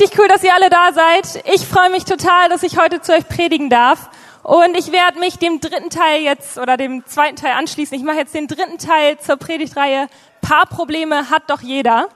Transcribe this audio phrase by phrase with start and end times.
[0.00, 1.42] richtig cool, dass ihr alle da seid.
[1.54, 4.10] Ich freue mich total, dass ich heute zu euch predigen darf.
[4.42, 7.96] Und ich werde mich dem dritten Teil jetzt oder dem zweiten Teil anschließen.
[7.96, 10.08] Ich mache jetzt den dritten Teil zur Predigtreihe
[10.42, 12.08] Paarprobleme hat doch jeder.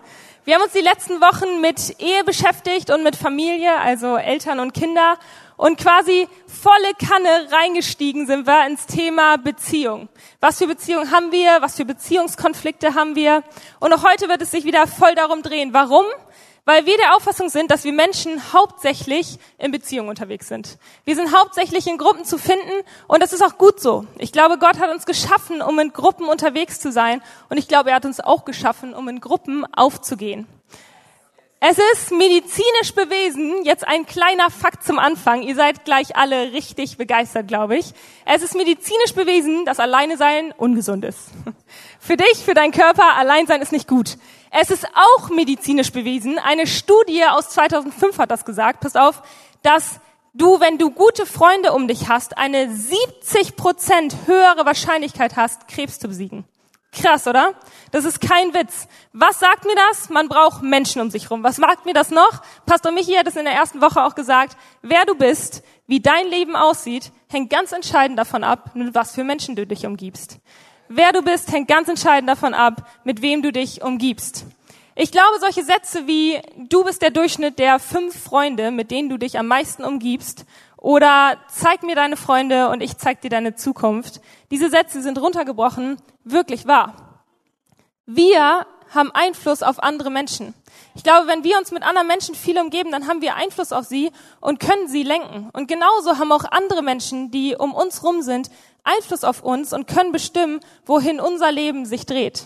[0.45, 4.75] Wir haben uns die letzten Wochen mit Ehe beschäftigt und mit Familie, also Eltern und
[4.75, 5.17] Kinder.
[5.57, 10.09] Und quasi volle Kanne reingestiegen sind wir ins Thema Beziehung.
[10.41, 11.63] Was für Beziehungen haben wir?
[11.63, 13.43] Was für Beziehungskonflikte haben wir?
[13.79, 15.73] Und auch heute wird es sich wieder voll darum drehen.
[15.73, 16.05] Warum?
[16.71, 20.79] Weil wir der Auffassung sind, dass wir Menschen hauptsächlich in Beziehungen unterwegs sind.
[21.05, 22.71] Wir sind hauptsächlich in Gruppen zu finden
[23.09, 24.05] und das ist auch gut so.
[24.19, 27.91] Ich glaube, Gott hat uns geschaffen, um in Gruppen unterwegs zu sein und ich glaube,
[27.91, 30.47] er hat uns auch geschaffen, um in Gruppen aufzugehen.
[31.59, 35.43] Es ist medizinisch bewiesen, jetzt ein kleiner Fakt zum Anfang.
[35.43, 37.93] Ihr seid gleich alle richtig begeistert, glaube ich.
[38.25, 41.19] Es ist medizinisch bewiesen, dass Alleine sein ungesund ist.
[41.99, 44.17] Für dich, für deinen Körper, allein sein ist nicht gut.
[44.51, 46.39] Es ist auch medizinisch bewiesen.
[46.39, 48.81] Eine Studie aus 2005 hat das gesagt.
[48.81, 49.23] Pass auf,
[49.63, 50.01] dass
[50.35, 56.01] du, wenn du gute Freunde um dich hast, eine 70 Prozent höhere Wahrscheinlichkeit hast, Krebs
[56.01, 56.45] zu besiegen.
[56.93, 57.55] Krass, oder?
[57.93, 58.89] Das ist kein Witz.
[59.13, 60.11] Was sagt mir das?
[60.11, 61.45] Man braucht Menschen um sich rum.
[61.45, 62.43] Was sagt mir das noch?
[62.67, 64.57] Pastor Michi hat es in der ersten Woche auch gesagt.
[64.83, 69.23] Wer du bist, wie dein Leben aussieht, hängt ganz entscheidend davon ab, mit was für
[69.23, 70.39] Menschen du dich umgibst.
[70.93, 74.45] Wer du bist, hängt ganz entscheidend davon ab, mit wem du dich umgibst.
[74.97, 79.17] Ich glaube, solche Sätze wie, du bist der Durchschnitt der fünf Freunde, mit denen du
[79.17, 84.21] dich am meisten umgibst, oder zeig mir deine Freunde und ich zeig dir deine Zukunft.
[84.51, 87.23] Diese Sätze sind runtergebrochen wirklich wahr.
[88.07, 90.55] Wir haben Einfluss auf andere Menschen.
[90.97, 93.85] Ich glaube, wenn wir uns mit anderen Menschen viel umgeben, dann haben wir Einfluss auf
[93.85, 94.11] sie
[94.41, 95.51] und können sie lenken.
[95.53, 98.51] Und genauso haben auch andere Menschen, die um uns rum sind,
[98.85, 102.45] Einfluss auf uns und können bestimmen, wohin unser Leben sich dreht.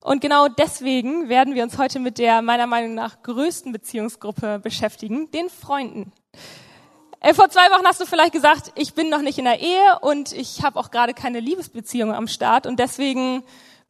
[0.00, 5.30] Und genau deswegen werden wir uns heute mit der meiner Meinung nach größten Beziehungsgruppe beschäftigen,
[5.30, 6.12] den Freunden.
[7.20, 9.98] Äh, vor zwei Wochen hast du vielleicht gesagt, ich bin noch nicht in der Ehe
[10.02, 13.44] und ich habe auch gerade keine Liebesbeziehung am Start und deswegen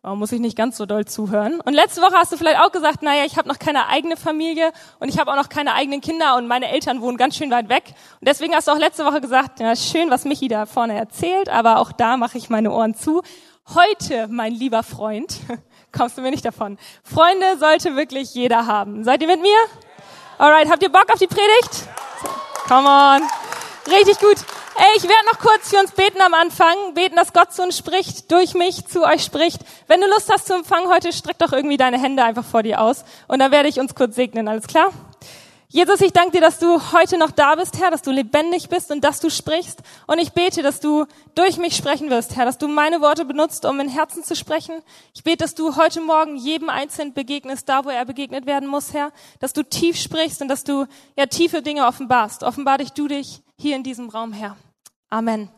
[0.05, 1.61] oh, muss ich nicht ganz so doll zuhören.
[1.61, 4.71] Und letzte Woche hast du vielleicht auch gesagt, naja, ich habe noch keine eigene Familie
[5.01, 7.69] und ich habe auch noch keine eigenen Kinder und meine Eltern wohnen ganz schön weit
[7.69, 7.85] weg.
[8.21, 11.49] Und deswegen hast du auch letzte Woche gesagt, ja, schön, was Michi da vorne erzählt,
[11.49, 13.23] aber auch da mache ich meine Ohren zu.
[13.75, 15.39] Heute, mein lieber Freund,
[15.93, 16.79] kommst du mir nicht davon.
[17.03, 19.05] Freunde sollte wirklich jeder haben.
[19.05, 19.57] Seid ihr mit mir?
[20.37, 21.89] Alright, habt ihr Bock auf die Predigt?
[22.69, 23.23] Come on.
[23.91, 24.37] Richtig gut.
[24.77, 26.95] Ey, ich werde noch kurz für uns beten am Anfang.
[26.95, 29.61] Beten, dass Gott zu uns spricht, durch mich zu euch spricht.
[29.87, 32.81] Wenn du Lust hast zu empfangen heute, streck doch irgendwie deine Hände einfach vor dir
[32.81, 33.05] aus.
[33.29, 34.49] Und dann werde ich uns kurz segnen.
[34.49, 34.91] Alles klar?
[35.69, 38.91] Jesus, ich danke dir, dass du heute noch da bist, Herr, dass du lebendig bist
[38.91, 39.81] und dass du sprichst.
[40.09, 41.07] Und ich bete, dass du
[41.37, 44.83] durch mich sprechen wirst, Herr, dass du meine Worte benutzt, um in Herzen zu sprechen.
[45.15, 48.93] Ich bete, dass du heute Morgen jedem Einzelnen begegnest, da wo er begegnet werden muss,
[48.93, 50.87] Herr, dass du tief sprichst und dass du
[51.17, 52.43] ja tiefe Dinge offenbarst.
[52.43, 54.57] Offenbar dich du dich hier in diesem Raum, Herr.
[55.11, 55.49] Amen.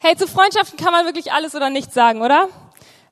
[0.00, 2.48] Hey, zu Freundschaften kann man wirklich alles oder nichts sagen, oder?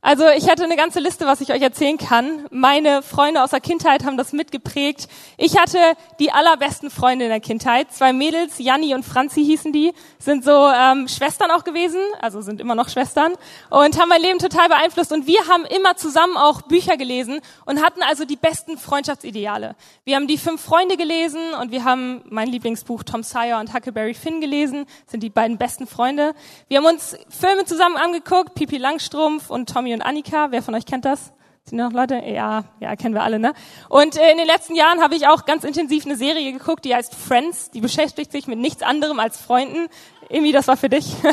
[0.03, 2.47] Also ich hatte eine ganze Liste, was ich euch erzählen kann.
[2.51, 5.09] Meine Freunde aus der Kindheit haben das mitgeprägt.
[5.37, 5.79] Ich hatte
[6.21, 7.93] die allerbesten Freunde in der Kindheit.
[7.93, 12.61] Zwei Mädels, Janni und Franzi hießen die, sind so ähm, Schwestern auch gewesen, also sind
[12.61, 13.33] immer noch Schwestern
[13.71, 15.13] und haben mein Leben total beeinflusst.
[15.13, 19.75] Und wir haben immer zusammen auch Bücher gelesen und hatten also die besten Freundschaftsideale.
[20.05, 24.15] Wir haben die fünf Freunde gelesen und wir haben mein Lieblingsbuch Tom Sawyer und Huckleberry
[24.15, 26.35] Finn gelesen, sind die beiden besten Freunde.
[26.69, 30.51] Wir haben uns Filme zusammen angeguckt, Pipi Langstrumpf und Tommy und Annika.
[30.51, 31.33] Wer von euch kennt das?
[31.63, 32.17] Sind noch Leute?
[32.17, 33.53] Ja, ja, kennen wir alle, ne?
[33.89, 36.93] Und äh, in den letzten Jahren habe ich auch ganz intensiv eine Serie geguckt, die
[36.93, 37.71] heißt Friends.
[37.71, 39.87] Die beschäftigt sich mit nichts anderem als Freunden.
[40.29, 41.15] Emi, das war für dich.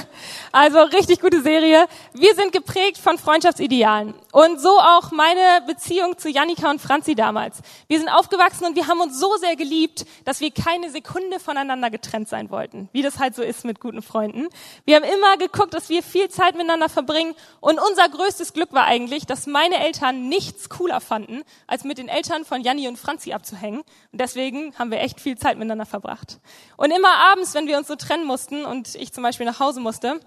[0.55, 1.87] Also richtig gute Serie.
[2.13, 4.13] Wir sind geprägt von Freundschaftsidealen.
[4.31, 7.57] Und so auch meine Beziehung zu Janika und Franzi damals.
[7.87, 11.89] Wir sind aufgewachsen und wir haben uns so sehr geliebt, dass wir keine Sekunde voneinander
[11.89, 12.87] getrennt sein wollten.
[12.91, 14.47] Wie das halt so ist mit guten Freunden.
[14.85, 17.33] Wir haben immer geguckt, dass wir viel Zeit miteinander verbringen.
[17.59, 22.09] Und unser größtes Glück war eigentlich, dass meine Eltern nichts cooler fanden, als mit den
[22.09, 23.79] Eltern von Janni und Franzi abzuhängen.
[23.79, 26.37] Und deswegen haben wir echt viel Zeit miteinander verbracht.
[26.78, 29.59] Und immer abends, wenn wir uns so trennen mussten und und ich zum Beispiel nach
[29.62, 30.20] Hause musste,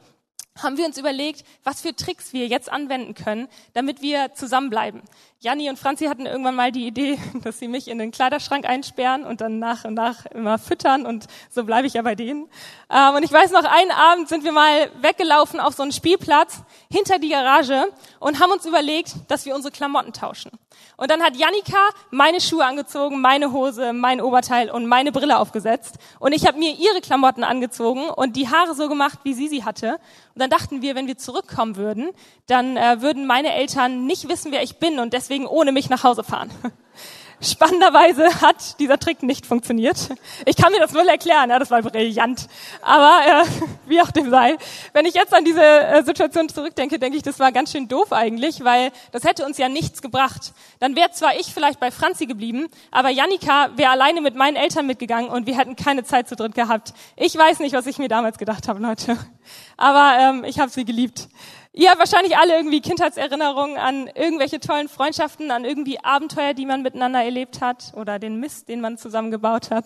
[0.62, 5.02] haben wir uns überlegt, was für Tricks wir jetzt anwenden können, damit wir zusammenbleiben.
[5.40, 9.24] Janni und Franzi hatten irgendwann mal die Idee, dass sie mich in den Kleiderschrank einsperren
[9.24, 12.48] und dann nach und nach immer füttern und so bleibe ich ja bei denen.
[12.90, 16.62] Ähm, und ich weiß noch, einen Abend sind wir mal weggelaufen auf so einen Spielplatz
[16.90, 17.84] hinter die Garage
[18.18, 20.50] und haben uns überlegt, dass wir unsere Klamotten tauschen.
[20.96, 25.96] Und dann hat Jannika meine Schuhe angezogen, meine Hose, mein Oberteil und meine Brille aufgesetzt.
[26.18, 29.64] Und ich habe mir ihre Klamotten angezogen und die Haare so gemacht, wie sie sie
[29.64, 29.98] hatte.
[30.36, 32.10] Und dann dachten wir, wenn wir zurückkommen würden,
[32.46, 36.04] dann äh, würden meine Eltern nicht wissen, wer ich bin und deswegen ohne mich nach
[36.04, 36.50] Hause fahren.
[37.40, 40.08] Spannenderweise hat dieser Trick nicht funktioniert.
[40.46, 42.48] Ich kann mir das wohl erklären, ja, das war brillant.
[42.80, 43.44] Aber äh,
[43.86, 44.56] wie auch dem sei,
[44.94, 48.12] wenn ich jetzt an diese äh, Situation zurückdenke, denke ich, das war ganz schön doof
[48.12, 50.54] eigentlich, weil das hätte uns ja nichts gebracht.
[50.78, 54.86] Dann wäre zwar ich vielleicht bei Franzi geblieben, aber Janika wäre alleine mit meinen Eltern
[54.86, 56.94] mitgegangen und wir hätten keine Zeit zu dritt gehabt.
[57.16, 59.18] Ich weiß nicht, was ich mir damals gedacht habe, Leute.
[59.76, 61.28] Aber ähm, ich habe sie geliebt.
[61.78, 66.80] Ihr habt wahrscheinlich alle irgendwie Kindheitserinnerungen an irgendwelche tollen Freundschaften, an irgendwie Abenteuer, die man
[66.80, 69.84] miteinander erlebt hat oder den Mist, den man zusammengebaut hat.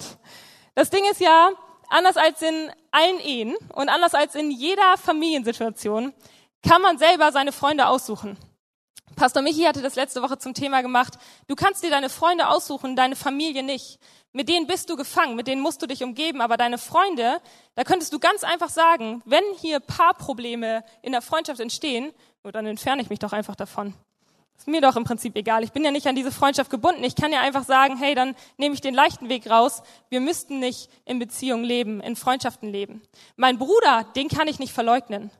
[0.77, 1.51] Das Ding ist ja,
[1.89, 6.13] anders als in allen Ehen und anders als in jeder Familiensituation,
[6.63, 8.39] kann man selber seine Freunde aussuchen.
[9.17, 11.15] Pastor Michi hatte das letzte Woche zum Thema gemacht.
[11.49, 13.99] Du kannst dir deine Freunde aussuchen, deine Familie nicht.
[14.32, 17.41] Mit denen bist du gefangen, mit denen musst du dich umgeben, aber deine Freunde,
[17.75, 22.12] da könntest du ganz einfach sagen, wenn hier Paarprobleme in der Freundschaft entstehen,
[22.44, 23.94] dann entferne ich mich doch einfach davon.
[24.56, 25.65] Ist mir doch im Prinzip egal.
[25.65, 27.03] Ich bin ja nicht an diese Freundschaft gebunden.
[27.03, 29.82] Ich kann ja einfach sagen, hey, dann nehme ich den leichten Weg raus.
[30.11, 33.00] Wir müssten nicht in Beziehungen leben, in Freundschaften leben.
[33.37, 35.31] Mein Bruder, den kann ich nicht verleugnen.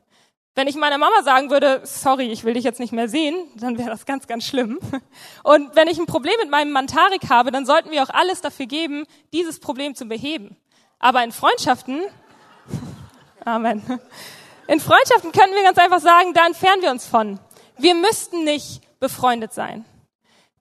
[0.53, 3.77] Wenn ich meiner Mama sagen würde, sorry, ich will dich jetzt nicht mehr sehen, dann
[3.77, 4.79] wäre das ganz, ganz schlimm.
[5.43, 8.41] Und wenn ich ein Problem mit meinem Mann Tarek habe, dann sollten wir auch alles
[8.41, 10.57] dafür geben, dieses Problem zu beheben.
[10.99, 12.01] Aber in Freundschaften,
[13.45, 13.81] Amen.
[14.67, 17.39] In Freundschaften können wir ganz einfach sagen, da entfernen wir uns von.
[17.77, 19.85] Wir müssten nicht befreundet sein.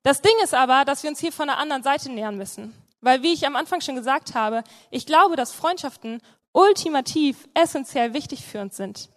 [0.03, 2.75] Das Ding ist aber, dass wir uns hier von der anderen Seite nähern müssen.
[3.03, 6.23] Weil, wie ich am Anfang schon gesagt habe, ich glaube, dass Freundschaften
[6.53, 9.09] ultimativ essentiell wichtig für uns sind.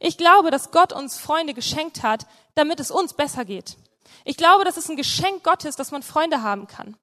[0.00, 3.76] Ich glaube, dass Gott uns Freunde geschenkt hat, damit es uns besser geht.
[4.24, 6.96] Ich glaube, dass es ein Geschenk Gottes, dass man Freunde haben kann.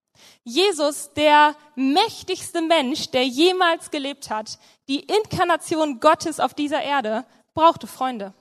[0.44, 4.57] Jesus, der mächtigste Mensch, der jemals gelebt hat,
[4.88, 7.23] die Inkarnation Gottes auf dieser Erde,
[7.53, 8.33] brauchte Freunde.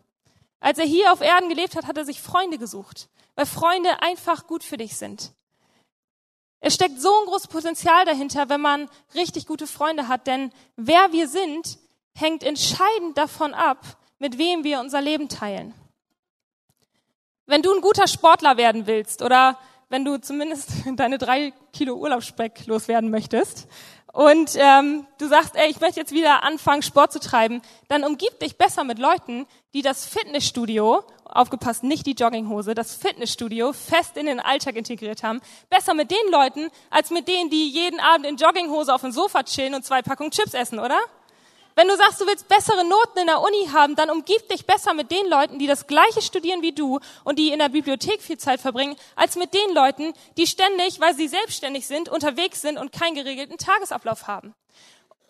[0.59, 4.47] Als er hier auf Erden gelebt hat, hat er sich Freunde gesucht, weil Freunde einfach
[4.47, 5.33] gut für dich sind.
[6.61, 11.13] Es steckt so ein großes Potenzial dahinter, wenn man richtig gute Freunde hat, denn wer
[11.13, 11.79] wir sind,
[12.15, 15.75] hängt entscheidend davon ab, mit wem wir unser Leben teilen.
[17.47, 19.59] Wenn du ein guter Sportler werden willst oder
[19.89, 23.69] wenn du zumindest deine drei Kilo Urlaubsspeck loswerden möchtest
[24.13, 28.41] und ähm, du sagst, ey, ich möchte jetzt wieder anfangen, Sport zu treiben, dann umgib
[28.41, 34.27] dich besser mit Leuten, die das Fitnessstudio, aufgepasst, nicht die Jogginghose, das Fitnessstudio fest in
[34.27, 35.41] den Alltag integriert haben.
[35.69, 39.43] Besser mit den Leuten, als mit denen, die jeden Abend in Jogginghose auf dem Sofa
[39.43, 40.99] chillen und zwei Packungen Chips essen, oder?
[41.79, 44.95] Wenn du sagst, du willst bessere Noten in der Uni haben, dann umgib dich besser
[44.95, 48.39] mit den Leuten, die das Gleiche studieren wie du und die in der Bibliothek viel
[48.39, 52.93] Zeit verbringen, als mit den Leuten, die ständig, weil sie selbstständig sind, unterwegs sind und
[52.93, 54.55] keinen geregelten Tagesablauf haben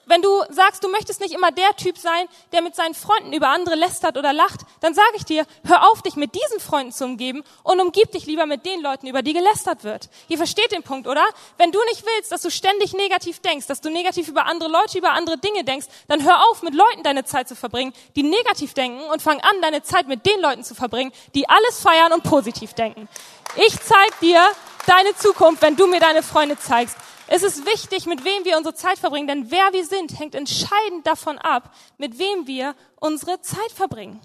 [0.06, 3.48] wenn du sagst, du möchtest nicht immer der Typ sein, der mit seinen Freunden über
[3.48, 7.04] andere lästert oder lacht, dann sage ich dir, hör auf, dich mit diesen Freunden zu
[7.04, 10.08] umgeben und umgib dich lieber mit den Leuten, über die gelästert wird.
[10.28, 11.24] Ihr versteht den Punkt, oder?
[11.58, 14.98] Wenn du nicht willst, dass du ständig negativ denkst, dass du negativ über andere Leute,
[14.98, 18.74] über andere Dinge denkst, dann hör auf, mit Leuten deine Zeit zu verbringen, die negativ
[18.74, 22.22] denken und fang an, deine Zeit mit den Leuten zu verbringen, die alles feiern und
[22.22, 23.08] positiv denken.
[23.56, 24.40] Ich zeig dir
[24.86, 26.96] deine Zukunft, wenn du mir deine Freunde zeigst.
[27.28, 31.06] Es ist wichtig, mit wem wir unsere Zeit verbringen, denn wer wir sind, hängt entscheidend
[31.06, 34.20] davon ab, mit wem wir unsere Zeit verbringen.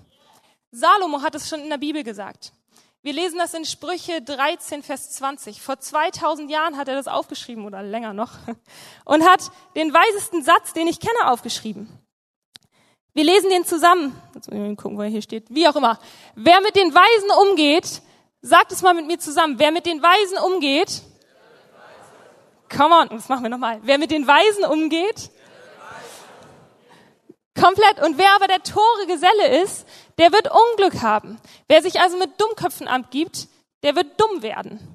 [0.71, 2.53] Salomo hat es schon in der Bibel gesagt.
[3.01, 5.59] Wir lesen das in Sprüche 13, Vers 20.
[5.59, 8.33] Vor 2000 Jahren hat er das aufgeschrieben oder länger noch
[9.05, 11.89] und hat den weisesten Satz, den ich kenne, aufgeschrieben.
[13.13, 14.15] Wir lesen den zusammen.
[14.36, 15.46] Jetzt muss ich gucken, wo er hier steht.
[15.50, 16.00] Wie auch immer.
[16.36, 18.01] Wer mit den Weisen umgeht,
[18.41, 19.58] sagt es mal mit mir zusammen.
[19.58, 21.01] Wer mit den Weisen umgeht,
[22.75, 23.80] Come on, das machen wir nochmal.
[23.84, 25.30] Wer mit den Weisen umgeht,
[27.60, 28.01] komplett.
[28.01, 29.86] Und wer aber der tore Geselle ist,
[30.18, 31.40] der wird Unglück haben.
[31.68, 33.48] Wer sich also mit Dummköpfen abgibt,
[33.84, 34.90] der wird dumm werden.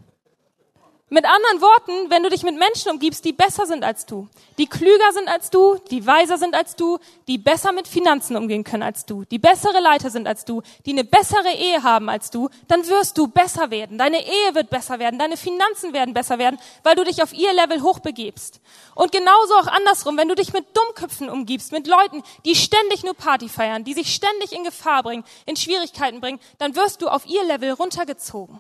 [1.09, 4.67] Mit anderen Worten, wenn du dich mit Menschen umgibst, die besser sind als du, die
[4.67, 6.99] klüger sind als du, die weiser sind als du,
[7.29, 10.91] die besser mit Finanzen umgehen können als du, die bessere Leiter sind als du, die
[10.91, 13.99] eine bessere Ehe haben als du, dann wirst du besser werden.
[13.99, 17.53] Deine Ehe wird besser werden, deine Finanzen werden besser werden, weil du dich auf ihr
[17.53, 18.61] Level hochbegibst.
[18.97, 23.15] Und genauso auch andersrum, wenn du dich mit Dummköpfen umgibst, mit Leuten, die ständig nur
[23.15, 27.27] Party feiern, die sich ständig in Gefahr bringen, in Schwierigkeiten bringen, dann wirst du auf
[27.27, 28.59] ihr Level runtergezogen.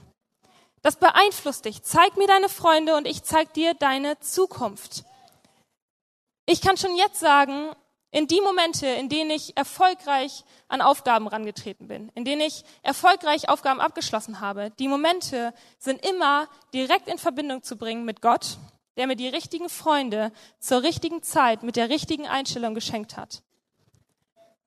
[0.86, 1.82] Das beeinflusst dich.
[1.82, 5.02] Zeig mir deine Freunde und ich zeig dir deine Zukunft.
[6.48, 7.72] Ich kann schon jetzt sagen,
[8.12, 13.48] in die Momente, in denen ich erfolgreich an Aufgaben rangetreten bin, in denen ich erfolgreich
[13.48, 18.56] Aufgaben abgeschlossen habe, die Momente sind immer direkt in Verbindung zu bringen mit Gott,
[18.96, 23.42] der mir die richtigen Freunde zur richtigen Zeit mit der richtigen Einstellung geschenkt hat.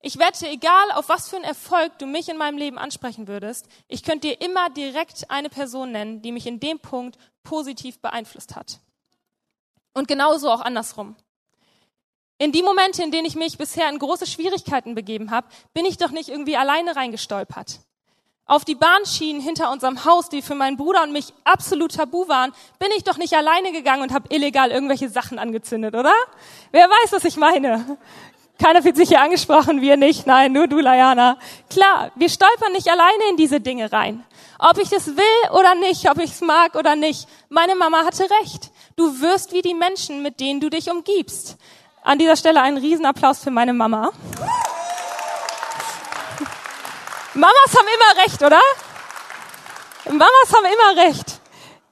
[0.01, 3.67] Ich wette, egal auf was für einen Erfolg du mich in meinem Leben ansprechen würdest,
[3.89, 8.55] ich könnte dir immer direkt eine Person nennen, die mich in dem Punkt positiv beeinflusst
[8.55, 8.79] hat.
[9.93, 11.15] Und genauso auch andersrum.
[12.37, 15.97] In die Momente, in denen ich mich bisher in große Schwierigkeiten begeben habe, bin ich
[15.97, 17.81] doch nicht irgendwie alleine reingestolpert.
[18.45, 22.51] Auf die Bahnschienen hinter unserem Haus, die für meinen Bruder und mich absolut tabu waren,
[22.79, 26.13] bin ich doch nicht alleine gegangen und habe illegal irgendwelche Sachen angezündet, oder?
[26.71, 27.97] Wer weiß, was ich meine?
[28.61, 30.27] Keiner fühlt sich hier angesprochen, wir nicht.
[30.27, 31.37] Nein, nur du, Layana.
[31.69, 34.25] Klar, wir stolpern nicht alleine in diese Dinge rein.
[34.59, 37.27] Ob ich es will oder nicht, ob ich es mag oder nicht.
[37.47, 38.71] Meine Mama hatte recht.
[38.97, 41.55] Du wirst wie die Menschen, mit denen du dich umgibst.
[42.03, 44.11] An dieser Stelle einen Riesenapplaus für meine Mama.
[47.33, 48.59] Mamas haben immer recht, oder?
[50.05, 51.39] Mamas haben immer recht.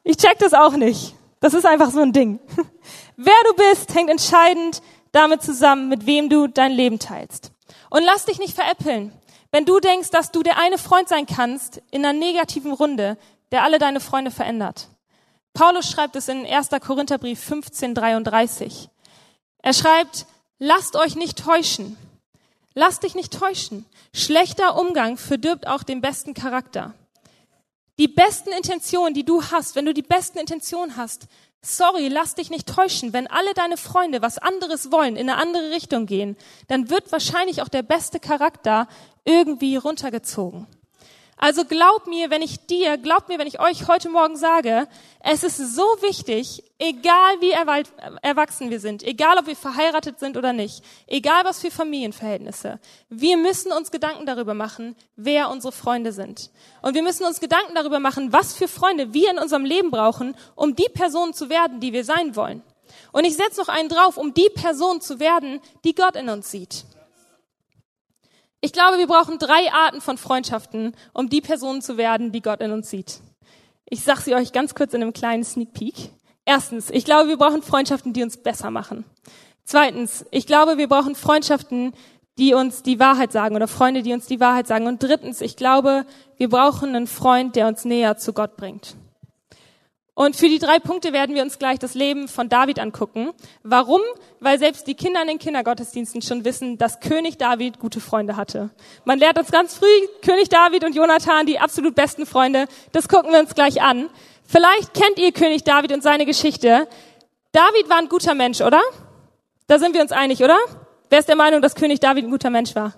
[0.03, 1.15] Ich check das auch nicht.
[1.39, 2.39] Das ist einfach so ein Ding.
[3.15, 4.81] Wer du bist, hängt entscheidend
[5.17, 7.51] damit zusammen, mit wem du dein Leben teilst.
[7.89, 9.11] Und lass dich nicht veräppeln.
[9.51, 13.17] Wenn du denkst, dass du der eine Freund sein kannst in einer negativen Runde,
[13.51, 14.89] der alle deine Freunde verändert.
[15.53, 16.69] Paulus schreibt es in 1.
[16.85, 18.89] Korintherbrief 1533.
[19.63, 20.27] Er schreibt,
[20.59, 21.97] lasst euch nicht täuschen.
[22.75, 23.85] Lasst dich nicht täuschen.
[24.13, 26.93] Schlechter Umgang verdirbt auch den besten Charakter.
[27.97, 31.27] Die besten Intentionen, die du hast, wenn du die besten Intentionen hast,
[31.67, 33.13] sorry, lass dich nicht täuschen.
[33.13, 37.61] Wenn alle deine Freunde was anderes wollen, in eine andere Richtung gehen, dann wird wahrscheinlich
[37.61, 38.87] auch der beste Charakter
[39.25, 40.67] irgendwie runtergezogen.
[41.39, 44.87] Also glaub mir, wenn ich dir, glaub mir, wenn ich euch heute Morgen sage,
[45.19, 47.51] es ist so wichtig, egal wie
[48.23, 52.79] erwachsen wir sind, egal ob wir verheiratet sind oder nicht, egal was für Familienverhältnisse,
[53.09, 56.49] wir müssen uns Gedanken darüber machen, wer unsere Freunde sind.
[56.81, 60.35] Und wir müssen uns Gedanken darüber machen, was für Freunde wir in unserem Leben brauchen,
[60.55, 62.63] um die Person zu werden, die wir sein wollen.
[63.11, 66.49] Und ich setze noch einen drauf, um die Person zu werden, die Gott in uns
[66.49, 66.85] sieht.
[68.59, 72.61] Ich glaube, wir brauchen drei Arten von Freundschaften, um die Personen zu werden, die Gott
[72.61, 73.21] in uns sieht.
[73.85, 76.11] Ich sage sie euch ganz kurz in einem kleinen Sneak Peek.
[76.43, 79.05] Erstens, ich glaube, wir brauchen Freundschaften, die uns besser machen.
[79.63, 81.93] Zweitens, ich glaube, wir brauchen Freundschaften,
[82.37, 84.87] die uns die Wahrheit sagen oder Freunde, die uns die Wahrheit sagen.
[84.87, 86.05] Und drittens, ich glaube,
[86.37, 88.95] wir brauchen einen Freund, der uns näher zu Gott bringt.
[90.17, 93.33] Und für die drei Punkte werden wir uns gleich das Leben von David angucken.
[93.61, 94.01] Warum?
[94.39, 98.71] Weil selbst die Kinder in den Kindergottesdiensten schon wissen, dass König David gute Freunde hatte.
[99.05, 99.85] Man lernt uns ganz früh
[100.23, 102.65] König David und Jonathan, die absolut besten Freunde.
[102.93, 104.09] Das gucken wir uns gleich an.
[104.43, 106.87] Vielleicht kennt ihr König David und seine Geschichte.
[107.51, 108.81] David war ein guter Mensch, oder?
[109.67, 110.57] Da sind wir uns einig, oder?
[111.11, 112.95] Wer ist der Meinung, dass König David ein guter Mensch war?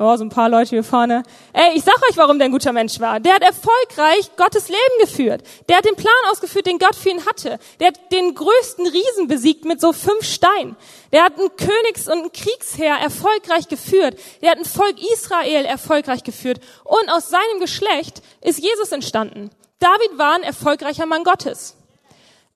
[0.00, 1.24] Oh, so ein paar Leute hier vorne.
[1.52, 3.18] Ey, ich sag euch, warum der ein guter Mensch war.
[3.18, 5.42] Der hat erfolgreich Gottes Leben geführt.
[5.68, 7.58] Der hat den Plan ausgeführt, den Gott für ihn hatte.
[7.80, 10.76] Der hat den größten Riesen besiegt mit so fünf Steinen.
[11.10, 14.16] Der hat ein Königs- und ein Kriegsheer erfolgreich geführt.
[14.40, 16.60] Der hat ein Volk Israel erfolgreich geführt.
[16.84, 19.50] Und aus seinem Geschlecht ist Jesus entstanden.
[19.80, 21.76] David war ein erfolgreicher Mann Gottes.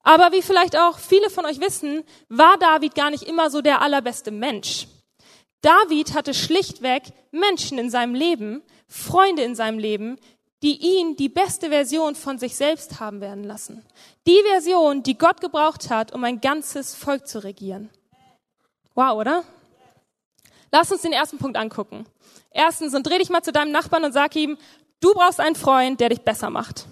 [0.05, 3.83] Aber wie vielleicht auch viele von euch wissen, war David gar nicht immer so der
[3.83, 4.87] allerbeste Mensch.
[5.63, 10.19] David hatte schlichtweg Menschen in seinem Leben, Freunde in seinem Leben,
[10.63, 13.85] die ihn die beste Version von sich selbst haben werden lassen.
[14.27, 17.91] Die Version, die Gott gebraucht hat, um ein ganzes Volk zu regieren.
[18.95, 19.45] Wow, oder?
[20.71, 22.07] Lass uns den ersten Punkt angucken.
[22.51, 24.57] Erstens, und dreh dich mal zu deinem Nachbarn und sag ihm,
[25.01, 26.87] du brauchst einen Freund, der dich besser macht.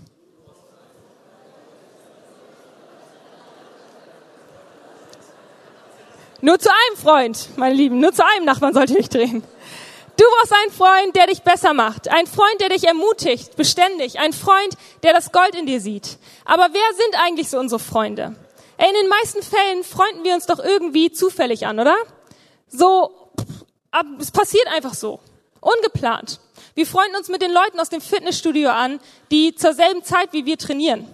[6.43, 9.43] Nur zu einem Freund, meine Lieben, nur zu einem Nachbarn sollte ich drehen.
[10.17, 12.09] Du brauchst einen Freund, der dich besser macht.
[12.09, 14.19] Ein Freund, der dich ermutigt, beständig.
[14.19, 16.19] Ein Freund, der das Gold in dir sieht.
[16.45, 18.35] Aber wer sind eigentlich so unsere Freunde?
[18.77, 21.97] Ey, in den meisten Fällen freunden wir uns doch irgendwie zufällig an, oder?
[22.69, 23.31] So,
[24.19, 25.21] es passiert einfach so.
[25.61, 26.41] Ungeplant.
[26.75, 30.47] Wir freunden uns mit den Leuten aus dem Fitnessstudio an, die zur selben Zeit wie
[30.47, 31.07] wir trainieren.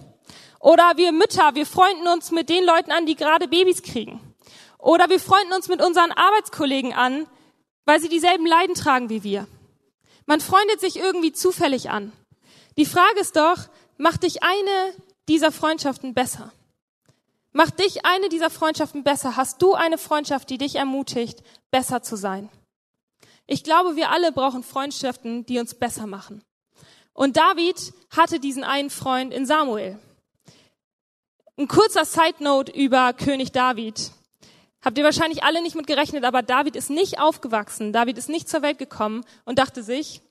[0.59, 4.19] Oder wir Mütter, wir freunden uns mit den Leuten an, die gerade Babys kriegen.
[4.77, 7.27] Oder wir freunden uns mit unseren Arbeitskollegen an,
[7.85, 9.47] weil sie dieselben Leiden tragen wie wir.
[10.25, 12.11] Man freundet sich irgendwie zufällig an.
[12.77, 13.57] Die Frage ist doch,
[13.97, 14.93] macht dich eine
[15.27, 16.51] dieser Freundschaften besser?
[17.53, 19.35] Macht dich eine dieser Freundschaften besser?
[19.35, 21.41] Hast du eine Freundschaft, die dich ermutigt,
[21.71, 22.49] besser zu sein?
[23.47, 26.43] Ich glaube, wir alle brauchen Freundschaften, die uns besser machen.
[27.13, 29.97] Und David hatte diesen einen Freund in Samuel.
[31.57, 34.11] Ein kurzer Side Note über König David.
[34.87, 38.47] Habt ihr wahrscheinlich alle nicht mit gerechnet, aber David ist nicht aufgewachsen, David ist nicht
[38.47, 40.21] zur Welt gekommen und dachte sich,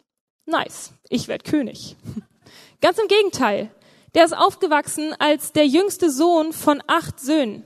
[0.47, 1.95] nice, ich werde König.
[2.81, 3.71] Ganz im Gegenteil.
[4.15, 7.65] Der ist aufgewachsen als der jüngste Sohn von acht Söhnen.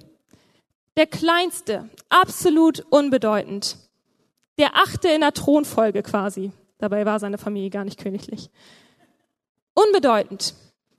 [0.96, 3.76] Der kleinste, absolut unbedeutend.
[4.58, 6.50] Der achte in der Thronfolge quasi.
[6.78, 8.50] Dabei war seine Familie gar nicht königlich.
[9.74, 10.54] Unbedeutend.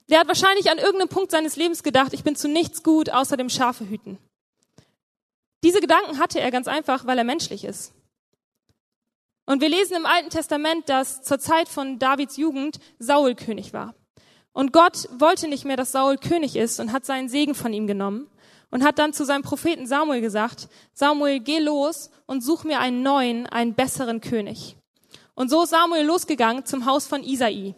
[0.10, 3.36] Der hat wahrscheinlich an irgendeinem Punkt seines Lebens gedacht, ich bin zu nichts gut, außer
[3.36, 4.20] dem Schafe hüten.
[5.64, 7.94] Diese Gedanken hatte er ganz einfach, weil er menschlich ist.
[9.46, 13.96] Und wir lesen im Alten Testament, dass zur Zeit von Davids Jugend Saul König war.
[14.54, 17.88] Und Gott wollte nicht mehr, dass Saul König ist und hat seinen Segen von ihm
[17.88, 18.30] genommen
[18.70, 23.04] und hat dann zu seinem Propheten Samuel gesagt, Samuel, geh los und such mir einen
[23.04, 24.78] neuen, einen besseren König.
[25.36, 27.76] Und so ist Samuel losgegangen zum Haus von Isai.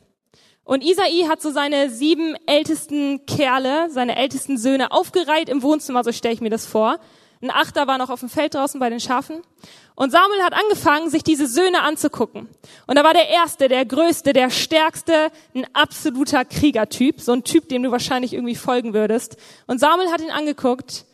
[0.63, 6.12] Und Isai hat so seine sieben ältesten Kerle, seine ältesten Söhne aufgereiht im Wohnzimmer, so
[6.12, 7.00] stelle ich mir das vor.
[7.44, 9.42] Ein Achter war noch auf dem Feld draußen bei den Schafen.
[9.96, 12.48] Und Samuel hat angefangen, sich diese Söhne anzugucken.
[12.88, 17.20] Und da war der Erste, der Größte, der Stärkste, ein absoluter Kriegertyp.
[17.20, 19.36] So ein Typ, dem du wahrscheinlich irgendwie folgen würdest.
[19.68, 21.06] Und Samuel hat ihn angeguckt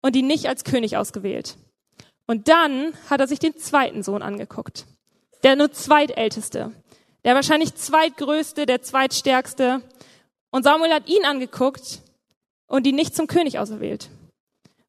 [0.00, 1.56] und ihn nicht als König ausgewählt.
[2.26, 4.86] Und dann hat er sich den zweiten Sohn angeguckt.
[5.42, 6.72] Der nur zweitälteste.
[7.26, 9.82] Der wahrscheinlich zweitgrößte, der zweitstärkste.
[10.50, 12.00] Und Samuel hat ihn angeguckt
[12.66, 14.08] und ihn nicht zum König auserwählt.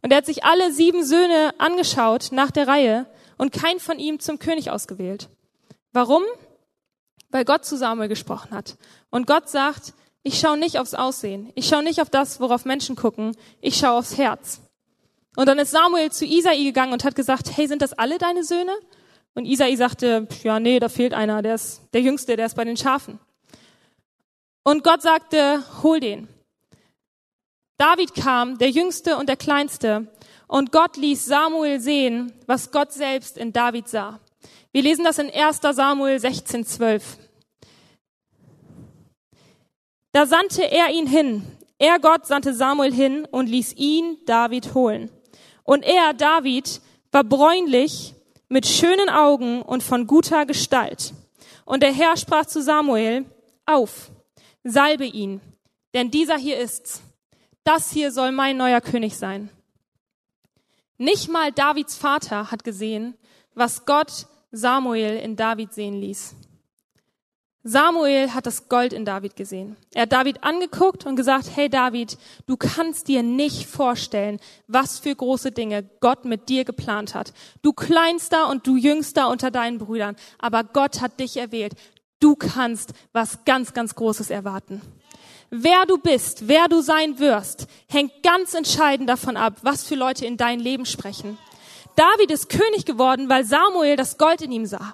[0.02, 3.06] Und er hat sich alle sieben Söhne angeschaut nach der Reihe
[3.38, 5.30] und kein von ihm zum König ausgewählt.
[5.92, 6.24] Warum?
[7.30, 8.78] Weil Gott zu Samuel gesprochen hat.
[9.10, 11.52] Und Gott sagt, ich schaue nicht aufs Aussehen.
[11.56, 13.36] Ich schaue nicht auf das, worauf Menschen gucken.
[13.62, 14.62] Ich schaue aufs Herz.
[15.36, 18.44] Und dann ist Samuel zu Isai gegangen und hat gesagt, hey, sind das alle deine
[18.44, 18.74] Söhne?
[19.36, 22.66] Und Isai sagte, ja, nee, da fehlt einer, der ist der Jüngste, der ist bei
[22.66, 23.20] den Schafen.
[24.64, 26.28] Und Gott sagte, hol den.
[27.78, 30.08] David kam, der Jüngste und der Kleinste,
[30.48, 34.20] und Gott ließ Samuel sehen, was Gott selbst in David sah.
[34.72, 35.60] Wir lesen das in 1.
[35.62, 37.18] Samuel 16, 12.
[40.14, 41.44] Da sandte er ihn hin.
[41.78, 45.12] Er, Gott, sandte Samuel hin und ließ ihn, David, holen.
[45.64, 46.82] Und er, David,
[47.12, 48.16] war bräunlich,
[48.50, 51.14] mit schönen Augen und von guter Gestalt.
[51.66, 53.26] Und der Herr sprach zu Samuel,
[53.66, 54.10] auf,
[54.64, 55.42] salbe ihn,
[55.94, 57.02] denn dieser hier ist's
[57.68, 59.50] das hier soll mein neuer König sein.
[60.98, 63.16] Nicht mal Davids Vater hat gesehen,
[63.54, 66.36] was Gott Samuel in David sehen ließ.
[67.64, 69.76] Samuel hat das Gold in David gesehen.
[69.94, 75.14] Er hat David angeguckt und gesagt, hey David, du kannst dir nicht vorstellen, was für
[75.14, 77.34] große Dinge Gott mit dir geplant hat.
[77.62, 81.74] Du kleinster und du jüngster unter deinen Brüdern, aber Gott hat dich erwählt.
[82.22, 84.82] Du kannst was ganz, ganz Großes erwarten.
[85.50, 90.26] Wer du bist, wer du sein wirst, hängt ganz entscheidend davon ab, was für Leute
[90.26, 91.38] in dein Leben sprechen.
[91.96, 94.92] David ist König geworden, weil Samuel das Gold in ihm sah.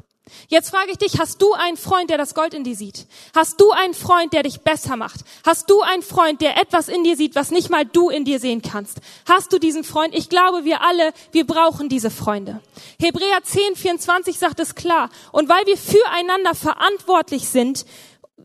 [0.47, 3.07] Jetzt frage ich dich, hast du einen Freund, der das Gold in dir sieht?
[3.35, 5.21] Hast du einen Freund, der dich besser macht?
[5.45, 8.39] Hast du einen Freund, der etwas in dir sieht, was nicht mal du in dir
[8.39, 8.99] sehen kannst?
[9.27, 10.15] Hast du diesen Freund?
[10.15, 12.61] Ich glaube, wir alle, wir brauchen diese Freunde.
[12.99, 15.09] Hebräer 10, 24 sagt es klar.
[15.31, 17.85] Und weil wir füreinander verantwortlich sind,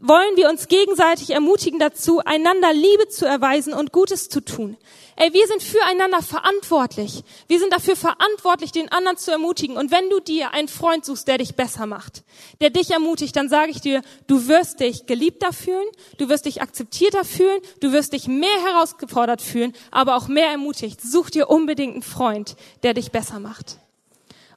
[0.00, 4.76] wollen wir uns gegenseitig ermutigen dazu, einander Liebe zu erweisen und Gutes zu tun.
[5.16, 7.24] Ey, wir sind füreinander verantwortlich.
[7.48, 9.76] Wir sind dafür verantwortlich, den anderen zu ermutigen.
[9.76, 12.22] Und wenn du dir einen Freund suchst, der dich besser macht,
[12.60, 15.86] der dich ermutigt, dann sage ich dir, du wirst dich geliebter fühlen,
[16.18, 21.00] du wirst dich akzeptierter fühlen, du wirst dich mehr herausgefordert fühlen, aber auch mehr ermutigt.
[21.02, 23.78] Such dir unbedingt einen Freund, der dich besser macht.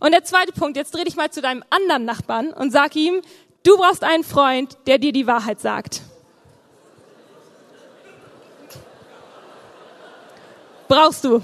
[0.01, 3.21] Und der zweite Punkt, jetzt dreh dich mal zu deinem anderen Nachbarn und sag ihm,
[3.63, 6.01] Du brauchst einen Freund, der dir die Wahrheit sagt.
[10.87, 11.39] Brauchst du.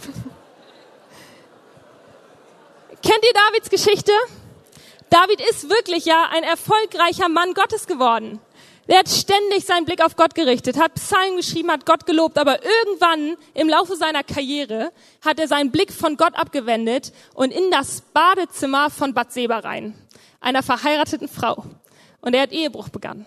[3.03, 4.11] Kennt ihr Davids Geschichte?
[5.09, 8.41] David ist wirklich ja ein erfolgreicher Mann Gottes geworden.
[8.87, 12.59] Er hat ständig seinen Blick auf Gott gerichtet, hat Psalmen geschrieben, hat Gott gelobt, aber
[12.63, 14.91] irgendwann im Laufe seiner Karriere
[15.23, 19.93] hat er seinen Blick von Gott abgewendet und in das Badezimmer von Bathseba rein,
[20.39, 21.65] einer verheirateten Frau
[22.27, 23.25] und er hat Ehebruch begangen.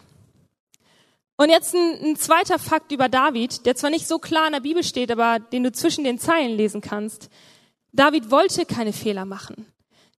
[1.38, 4.60] Und jetzt ein, ein, zweiter Fakt über David, der zwar nicht so klar in der
[4.60, 7.30] Bibel steht, aber den du zwischen den Zeilen lesen kannst.
[7.92, 9.64] David wollte keine Fehler machen.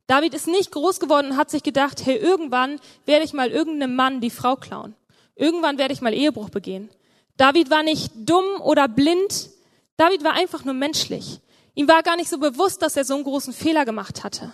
[0.08, 3.94] David ist nicht groß geworden und hat sich gedacht, hey, irgendwann werde ich mal irgendeinem
[3.94, 4.96] Mann die Frau klauen.
[5.36, 6.90] Irgendwann werde ich mal Ehebruch begehen.
[7.36, 9.50] David war nicht dumm oder blind.
[9.96, 11.38] David war einfach nur menschlich.
[11.76, 14.52] Ihm war gar nicht so bewusst, dass er so einen großen Fehler gemacht hatte.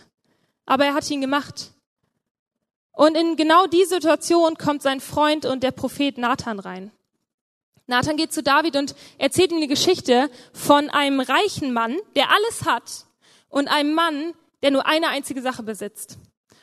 [0.67, 1.73] Aber er hat ihn gemacht.
[2.98, 6.90] Und in genau die Situation kommt sein Freund und der Prophet Nathan rein.
[7.87, 12.64] Nathan geht zu David und erzählt ihm die Geschichte von einem reichen Mann, der alles
[12.64, 13.06] hat,
[13.50, 14.34] und einem Mann,
[14.64, 16.18] der nur eine einzige Sache besitzt.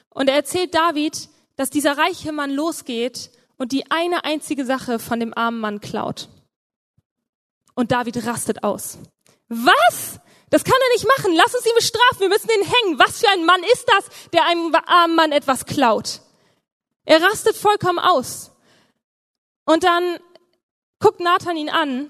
[0.09, 5.21] Und er erzählt David, dass dieser reiche Mann losgeht und die eine einzige Sache von
[5.21, 6.27] dem armen Mann klaut.
[7.75, 8.97] Und David rastet aus.
[9.47, 10.19] Was?
[10.49, 11.33] Das kann er nicht machen.
[11.33, 12.19] Lass uns ihn bestrafen.
[12.19, 12.99] Wir müssen ihn hängen.
[12.99, 16.19] Was für ein Mann ist das, der einem armen Mann etwas klaut?
[17.05, 18.51] Er rastet vollkommen aus.
[19.65, 20.17] Und dann
[20.99, 22.09] guckt Nathan ihn an.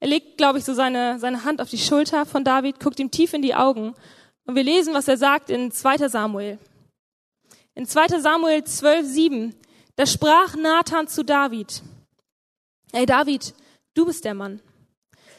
[0.00, 3.10] Er legt, glaube ich, so seine, seine Hand auf die Schulter von David, guckt ihm
[3.10, 3.94] tief in die Augen.
[4.44, 6.58] Und wir lesen, was er sagt in 2 Samuel.
[7.74, 9.54] In 2 Samuel 12, 7,
[9.96, 11.82] da sprach Nathan zu David.
[12.92, 13.54] Ey David,
[13.94, 14.60] du bist der Mann.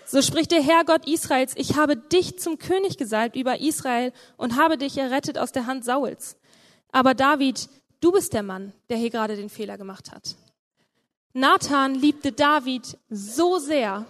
[0.06, 4.56] So spricht der Herr Gott Israels, ich habe dich zum König gesalbt über Israel und
[4.56, 6.38] habe dich errettet aus der Hand Sauls.
[6.92, 7.68] Aber David,
[8.04, 10.36] du bist der Mann, der hier gerade den Fehler gemacht hat.
[11.34, 14.06] Nathan liebte David so sehr,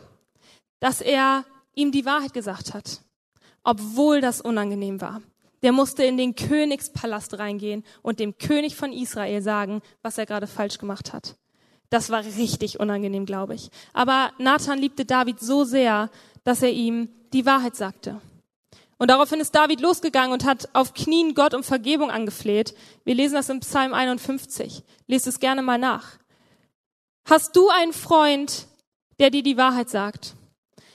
[0.79, 3.01] dass er ihm die Wahrheit gesagt hat,
[3.63, 5.21] obwohl das unangenehm war.
[5.61, 10.47] Der musste in den Königspalast reingehen und dem König von Israel sagen, was er gerade
[10.47, 11.37] falsch gemacht hat.
[11.89, 13.69] Das war richtig unangenehm, glaube ich.
[13.93, 16.09] Aber Nathan liebte David so sehr,
[16.43, 18.19] dass er ihm die Wahrheit sagte.
[19.03, 22.73] Und daraufhin ist David losgegangen und hat auf Knien Gott um Vergebung angefleht.
[23.03, 24.81] Wir lesen das im Psalm 51.
[25.07, 26.19] Lest es gerne mal nach.
[27.25, 28.65] Hast du einen Freund,
[29.19, 30.35] der dir die Wahrheit sagt?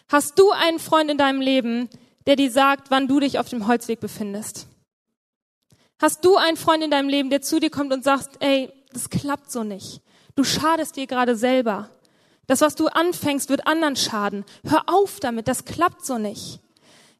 [0.08, 1.90] Hast du einen Freund in deinem Leben,
[2.26, 4.68] der dir sagt, wann du dich auf dem Holzweg befindest?
[6.00, 9.10] Hast du einen Freund in deinem Leben, der zu dir kommt und sagt, ey, das
[9.10, 10.00] klappt so nicht.
[10.34, 11.90] Du schadest dir gerade selber.
[12.46, 14.46] Das, was du anfängst, wird anderen schaden.
[14.64, 16.60] Hör auf damit, das klappt so nicht.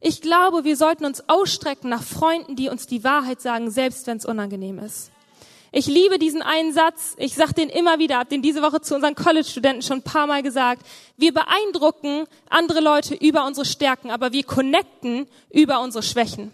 [0.00, 4.16] Ich glaube, wir sollten uns ausstrecken nach Freunden, die uns die Wahrheit sagen, selbst wenn
[4.16, 5.11] es unangenehm ist.
[5.70, 7.14] Ich liebe diesen einen Satz.
[7.18, 10.26] Ich sage den immer wieder, habe den diese Woche zu unseren College-Studenten schon ein paar
[10.26, 10.82] Mal gesagt.
[11.16, 16.52] Wir beeindrucken andere Leute über unsere Stärken, aber wir connecten über unsere Schwächen.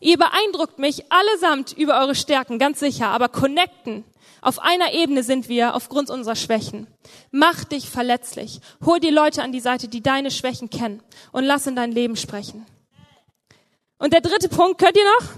[0.00, 4.04] Ihr beeindruckt mich allesamt über eure Stärken, ganz sicher, aber connecten
[4.44, 6.86] auf einer Ebene sind wir aufgrund unserer Schwächen.
[7.30, 8.60] Mach dich verletzlich.
[8.84, 11.02] Hol die Leute an die Seite, die deine Schwächen kennen
[11.32, 12.66] und lass in dein Leben sprechen.
[13.98, 15.28] Und der dritte Punkt, könnt ihr noch?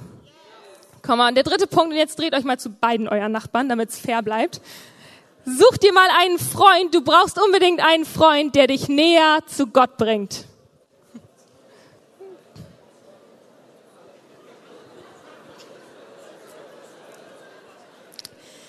[1.02, 3.90] Komm mal, der dritte Punkt, und jetzt dreht euch mal zu beiden euren Nachbarn, damit
[3.90, 4.60] es fair bleibt.
[5.44, 9.96] Such dir mal einen Freund, du brauchst unbedingt einen Freund, der dich näher zu Gott
[9.96, 10.46] bringt.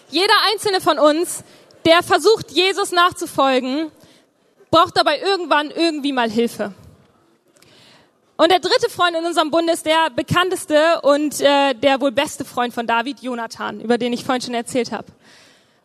[0.10, 1.44] Jeder einzelne von uns,
[1.86, 3.92] der versucht, Jesus nachzufolgen,
[4.70, 6.74] braucht dabei irgendwann irgendwie mal Hilfe.
[8.38, 12.46] Und der dritte Freund in unserem Bund ist der bekannteste und äh, der wohl beste
[12.46, 15.08] Freund von David, Jonathan, über den ich vorhin schon erzählt habe.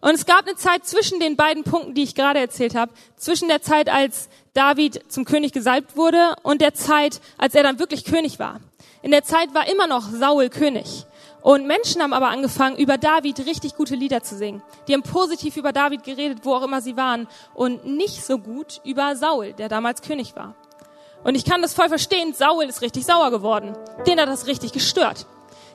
[0.03, 3.49] Und es gab eine Zeit zwischen den beiden Punkten, die ich gerade erzählt habe, zwischen
[3.49, 8.05] der Zeit, als David zum König gesalbt wurde und der Zeit, als er dann wirklich
[8.05, 8.61] König war.
[9.01, 11.07] In der Zeit war immer noch Saul König.
[11.41, 14.63] Und Menschen haben aber angefangen, über David richtig gute Lieder zu singen.
[14.89, 17.29] Die haben positiv über David geredet, wo auch immer sie waren.
[17.55, 20.55] Und nicht so gut über Saul, der damals König war.
[21.25, 22.35] Und ich kann das voll verstehen.
[22.35, 23.77] Saul ist richtig sauer geworden.
[24.07, 25.27] Den hat das richtig gestört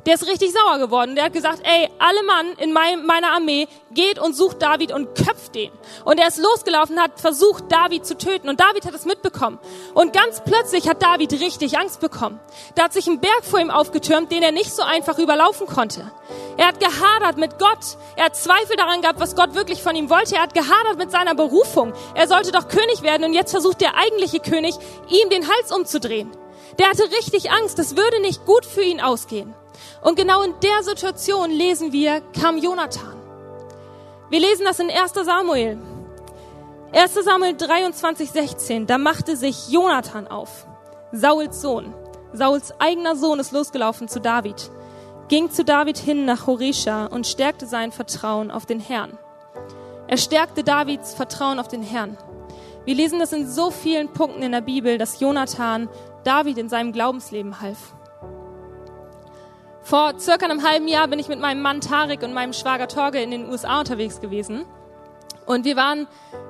[0.06, 1.16] der ist richtig sauer geworden.
[1.16, 5.16] Der hat gesagt, ey, alle Mann in mein, meiner Armee geht und sucht David und
[5.16, 5.72] köpft den.
[6.06, 8.50] Und er ist losgelaufen, hat versucht, David zu töten.
[8.50, 9.60] Und David hat es mitbekommen.
[9.94, 12.40] Und ganz plötzlich hat David richtig Angst bekommen.
[12.76, 16.12] Da hat sich ein Berg vor ihm aufgetürmt, den er nicht so einfach überlaufen konnte.
[16.58, 17.98] Er hat gehadert mit Gott.
[18.16, 20.36] Er hat Zweifel daran gehabt, was Gott wirklich von ihm wollte.
[20.36, 21.94] Er hat gehadert mit seiner Berufung.
[22.16, 24.76] Er sollte doch König werden und jetzt versucht der eigentliche König,
[25.10, 26.32] ihm den Hals umzudrehen.
[26.80, 27.80] Der hatte richtig Angst.
[27.80, 29.54] Das würde nicht gut für ihn ausgehen.
[30.02, 33.16] Und genau in der Situation lesen wir, kam Jonathan.
[34.30, 35.78] Wir lesen das in 1 Samuel.
[36.94, 38.88] 1 Samuel 23, 16.
[38.88, 40.66] Da machte sich Jonathan auf,
[41.12, 41.94] Sauls Sohn.
[42.34, 44.70] Sauls eigener Sohn ist losgelaufen zu David,
[45.28, 49.18] ging zu David hin nach Horesha und stärkte sein Vertrauen auf den Herrn.
[50.08, 52.18] Er stärkte Davids Vertrauen auf den Herrn.
[52.86, 55.90] Wir lesen das in so vielen Punkten in der Bibel, dass Jonathan
[56.24, 57.94] David in seinem Glaubensleben half.
[59.88, 63.22] Vor circa einem halben Jahr bin ich mit meinem Mann Tarek und meinem Schwager Torge
[63.22, 64.66] in den USA unterwegs gewesen.
[65.46, 66.08] Und wir waren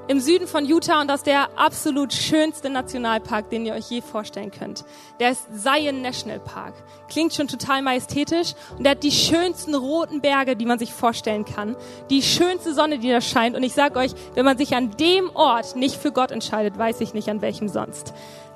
[0.08, 4.02] im Süden von Utah und das ist der absolut schönste Nationalpark, den ihr euch je
[4.02, 4.86] vorstellen könnt.
[5.20, 6.74] Der ist Zion National Park.
[7.10, 11.46] Klingt schon total majestätisch und der hat die schönsten roten Berge, die man sich vorstellen
[11.46, 11.76] kann.
[12.10, 13.56] Die schönste Sonne, die da scheint.
[13.56, 17.02] Und ich sage euch, wenn man sich an dem Ort nicht für Gott entscheidet, weiß
[17.02, 18.16] ich nicht an welchem sonst.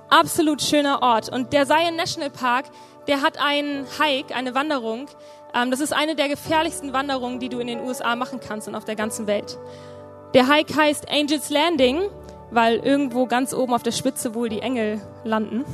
[0.09, 1.29] Absolut schöner Ort.
[1.29, 2.65] Und der Zion National Park
[3.07, 5.07] der hat einen Hike, eine Wanderung.
[5.53, 8.75] Ähm, das ist eine der gefährlichsten Wanderungen, die du in den USA machen kannst und
[8.75, 9.57] auf der ganzen Welt.
[10.33, 12.01] Der Hike heißt Angels Landing,
[12.51, 15.65] weil irgendwo ganz oben auf der Spitze wohl die Engel landen.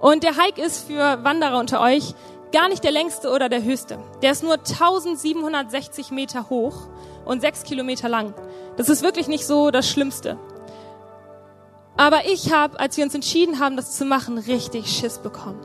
[0.00, 2.14] Und der Hike ist für Wanderer unter euch
[2.52, 3.98] gar nicht der längste oder der höchste.
[4.22, 6.88] Der ist nur 1760 Meter hoch
[7.24, 8.34] und sechs Kilometer lang.
[8.76, 10.38] Das ist wirklich nicht so das Schlimmste.
[11.96, 15.60] Aber ich habe, als wir uns entschieden haben, das zu machen, richtig Schiss bekommen.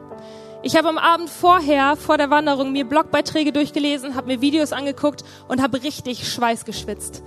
[0.65, 5.25] Ich habe am Abend vorher, vor der Wanderung, mir Blogbeiträge durchgelesen, habe mir Videos angeguckt
[5.49, 7.21] und habe richtig Schweiß geschwitzt.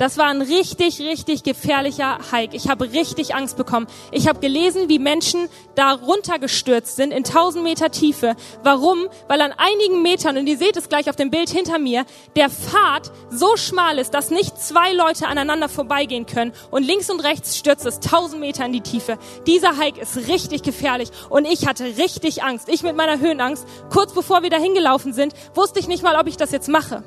[0.00, 2.56] Das war ein richtig, richtig gefährlicher Hike.
[2.56, 3.86] Ich habe richtig Angst bekommen.
[4.12, 8.34] Ich habe gelesen, wie Menschen da runtergestürzt sind in 1000 Meter Tiefe.
[8.62, 9.08] Warum?
[9.28, 12.48] Weil an einigen Metern, und ihr seht es gleich auf dem Bild hinter mir, der
[12.48, 16.54] Pfad so schmal ist, dass nicht zwei Leute aneinander vorbeigehen können.
[16.70, 19.18] Und links und rechts stürzt es 1000 Meter in die Tiefe.
[19.46, 21.10] Dieser Hike ist richtig gefährlich.
[21.28, 22.70] Und ich hatte richtig Angst.
[22.70, 26.26] Ich mit meiner Höhenangst, kurz bevor wir da hingelaufen sind, wusste ich nicht mal, ob
[26.26, 27.02] ich das jetzt mache.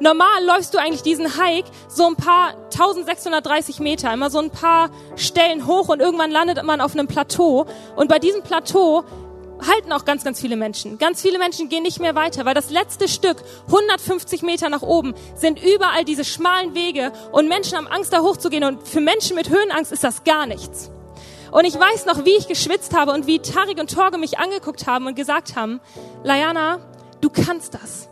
[0.00, 4.50] Normal läufst du eigentlich diesen Hike so ein paar paar 1630 Meter, immer so ein
[4.50, 7.66] paar Stellen hoch und irgendwann landet man auf einem Plateau.
[7.96, 9.04] Und bei diesem Plateau
[9.66, 10.98] halten auch ganz, ganz viele Menschen.
[10.98, 15.14] Ganz viele Menschen gehen nicht mehr weiter, weil das letzte Stück, 150 Meter nach oben,
[15.34, 18.64] sind überall diese schmalen Wege und Menschen haben Angst, da hochzugehen.
[18.64, 20.90] Und für Menschen mit Höhenangst ist das gar nichts.
[21.50, 24.86] Und ich weiß noch, wie ich geschwitzt habe und wie Tarik und Torge mich angeguckt
[24.86, 25.80] haben und gesagt haben,
[26.24, 26.78] Layana,
[27.20, 28.08] du kannst das.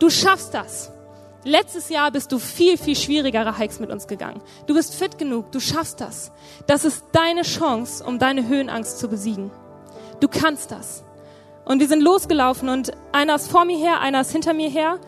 [0.00, 0.90] Du schaffst das.
[1.44, 4.42] Letztes Jahr bist du viel, viel schwierigere Hikes mit uns gegangen.
[4.66, 6.32] Du bist fit genug, du schaffst das.
[6.66, 9.50] Das ist deine Chance, um deine Höhenangst zu besiegen.
[10.20, 11.02] Du kannst das.
[11.64, 14.98] Und wir sind losgelaufen und einer ist vor mir her, einer ist hinter mir her.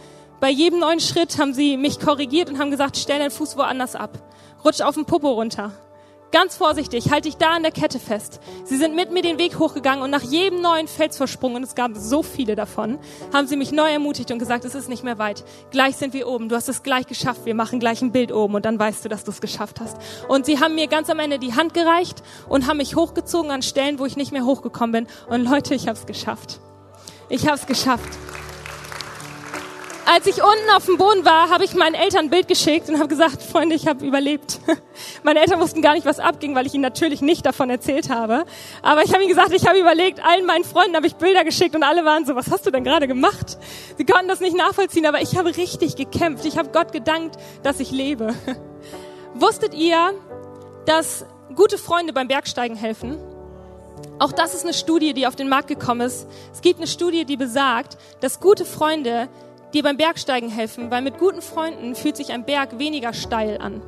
[0.41, 3.95] Bei jedem neuen Schritt haben sie mich korrigiert und haben gesagt, stell deinen Fuß woanders
[3.95, 4.19] ab.
[4.65, 5.73] Rutsch auf den Popo runter.
[6.33, 8.41] Ganz vorsichtig, halte dich da an der Kette fest.
[8.65, 11.91] Sie sind mit mir den Weg hochgegangen und nach jedem neuen Felsvorsprung, und es gab
[11.95, 12.99] so viele davon,
[13.35, 15.45] haben sie mich neu ermutigt und gesagt, es ist nicht mehr weit.
[15.73, 16.49] Gleich sind wir oben.
[16.49, 17.45] Du hast es gleich geschafft.
[17.45, 19.99] Wir machen gleich ein Bild oben und dann weißt du, dass du es geschafft hast.
[20.27, 23.61] Und sie haben mir ganz am Ende die Hand gereicht und haben mich hochgezogen an
[23.61, 25.07] Stellen, wo ich nicht mehr hochgekommen bin.
[25.29, 26.61] Und Leute, ich habe es geschafft.
[27.29, 28.09] Ich habe es geschafft.
[30.05, 32.99] Als ich unten auf dem Boden war, habe ich meinen Eltern ein Bild geschickt und
[32.99, 34.59] habe gesagt, Freunde, ich habe überlebt.
[35.23, 38.45] Meine Eltern wussten gar nicht, was abging, weil ich ihnen natürlich nicht davon erzählt habe.
[38.83, 41.77] Aber ich habe ihnen gesagt, ich habe überlegt, allen meinen Freunden habe ich Bilder geschickt
[41.77, 43.59] und alle waren so, was hast du denn gerade gemacht?
[43.97, 46.45] Sie konnten das nicht nachvollziehen, aber ich habe richtig gekämpft.
[46.47, 48.35] Ich habe Gott gedankt, dass ich lebe.
[49.35, 50.15] Wusstet ihr,
[50.85, 53.19] dass gute Freunde beim Bergsteigen helfen?
[54.19, 56.27] Auch das ist eine Studie, die auf den Markt gekommen ist.
[56.53, 59.29] Es gibt eine Studie, die besagt, dass gute Freunde
[59.75, 63.83] dir beim Bergsteigen helfen, weil mit guten Freunden fühlt sich ein Berg weniger steil an.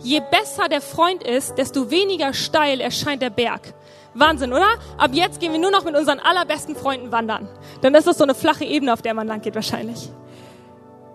[0.00, 3.74] Je besser der Freund ist, desto weniger steil erscheint der Berg.
[4.14, 4.68] Wahnsinn, oder?
[4.98, 7.48] Ab jetzt gehen wir nur noch mit unseren allerbesten Freunden wandern.
[7.80, 10.10] Dann ist das so eine flache Ebene, auf der man lang geht wahrscheinlich.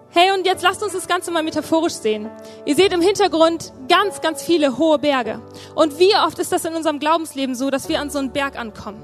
[0.09, 2.29] Hey, und jetzt lasst uns das Ganze mal metaphorisch sehen.
[2.65, 5.41] Ihr seht im Hintergrund ganz, ganz viele hohe Berge.
[5.75, 8.57] Und wie oft ist das in unserem Glaubensleben so, dass wir an so einen Berg
[8.57, 9.03] ankommen?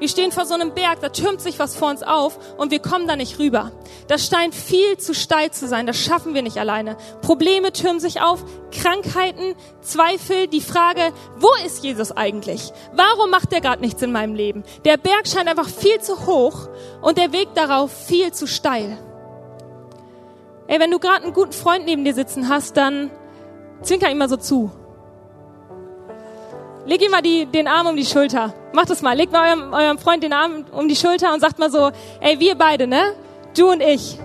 [0.00, 2.80] Wir stehen vor so einem Berg, da türmt sich was vor uns auf und wir
[2.80, 3.72] kommen da nicht rüber.
[4.08, 6.96] Das scheint viel zu steil zu sein, das schaffen wir nicht alleine.
[7.22, 12.72] Probleme türmen sich auf, Krankheiten, Zweifel, die Frage, wo ist Jesus eigentlich?
[12.92, 14.64] Warum macht er gerade nichts in meinem Leben?
[14.84, 16.68] Der Berg scheint einfach viel zu hoch
[17.00, 18.98] und der Weg darauf viel zu steil.
[20.66, 23.10] Ey, wenn du gerade einen guten Freund neben dir sitzen hast, dann
[23.82, 24.70] zwinker ihm mal so zu.
[26.86, 28.52] Leg ihm mal die, den Arm um die Schulter.
[28.72, 29.16] Macht das mal.
[29.16, 32.38] Legt mal eurem, eurem Freund den Arm um die Schulter und sagt mal so, ey,
[32.40, 33.14] wir beide, ne?
[33.56, 34.18] Du und ich.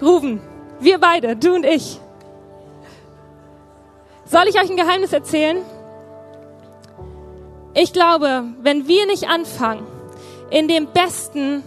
[0.00, 0.40] Rufen.
[0.80, 2.00] Wir beide, du und ich.
[4.24, 5.58] Soll ich euch ein Geheimnis erzählen?
[7.74, 9.86] Ich glaube, wenn wir nicht anfangen,
[10.50, 11.62] in dem Besten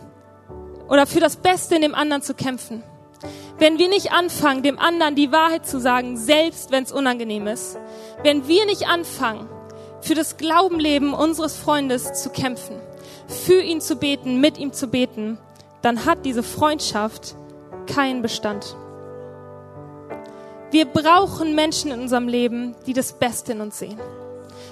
[0.89, 2.83] oder für das Beste in dem anderen zu kämpfen,
[3.59, 7.77] wenn wir nicht anfangen, dem anderen die Wahrheit zu sagen, selbst wenn es unangenehm ist,
[8.23, 9.47] wenn wir nicht anfangen,
[10.01, 12.75] für das Glaubenleben unseres Freundes zu kämpfen,
[13.27, 15.37] für ihn zu beten, mit ihm zu beten,
[15.81, 17.35] dann hat diese Freundschaft
[17.87, 18.75] keinen Bestand.
[20.71, 23.99] Wir brauchen Menschen in unserem Leben, die das Beste in uns sehen.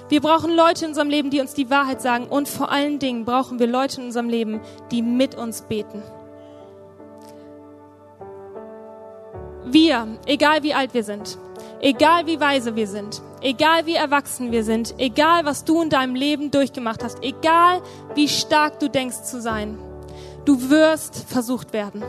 [0.08, 2.26] Wir brauchen Leute in unserem Leben, die uns die Wahrheit sagen.
[2.26, 6.02] Und vor allen Dingen brauchen wir Leute in unserem Leben, die mit uns beten.
[9.66, 11.38] Wir, egal wie alt wir sind,
[11.80, 16.14] egal wie weise wir sind, Egal wie erwachsen wir sind, egal was du in deinem
[16.14, 17.80] Leben durchgemacht hast, egal
[18.14, 19.78] wie stark du denkst zu sein,
[20.44, 22.02] du wirst versucht werden.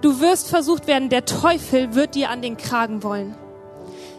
[0.00, 3.36] Du wirst versucht werden, der Teufel wird dir an den Kragen wollen.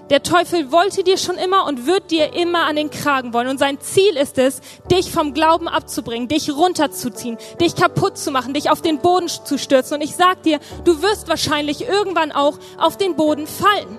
[0.10, 3.48] Der Teufel wollte dir schon immer und wird dir immer an den Kragen wollen.
[3.48, 8.54] Und sein Ziel ist es, dich vom Glauben abzubringen, dich runterzuziehen, dich kaputt zu machen,
[8.54, 9.96] dich auf den Boden zu stürzen.
[9.96, 13.98] Und ich sag dir, du wirst wahrscheinlich irgendwann auch auf den Boden fallen.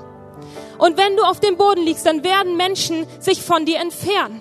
[0.78, 4.40] Und wenn du auf dem Boden liegst, dann werden Menschen sich von dir entfernen.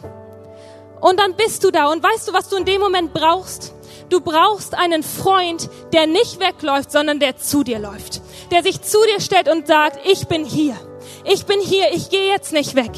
[1.01, 1.91] Und dann bist du da.
[1.91, 3.73] Und weißt du, was du in dem Moment brauchst?
[4.09, 8.21] Du brauchst einen Freund, der nicht wegläuft, sondern der zu dir läuft.
[8.51, 10.77] Der sich zu dir stellt und sagt, ich bin hier.
[11.25, 11.91] Ich bin hier.
[11.93, 12.91] Ich gehe jetzt nicht weg.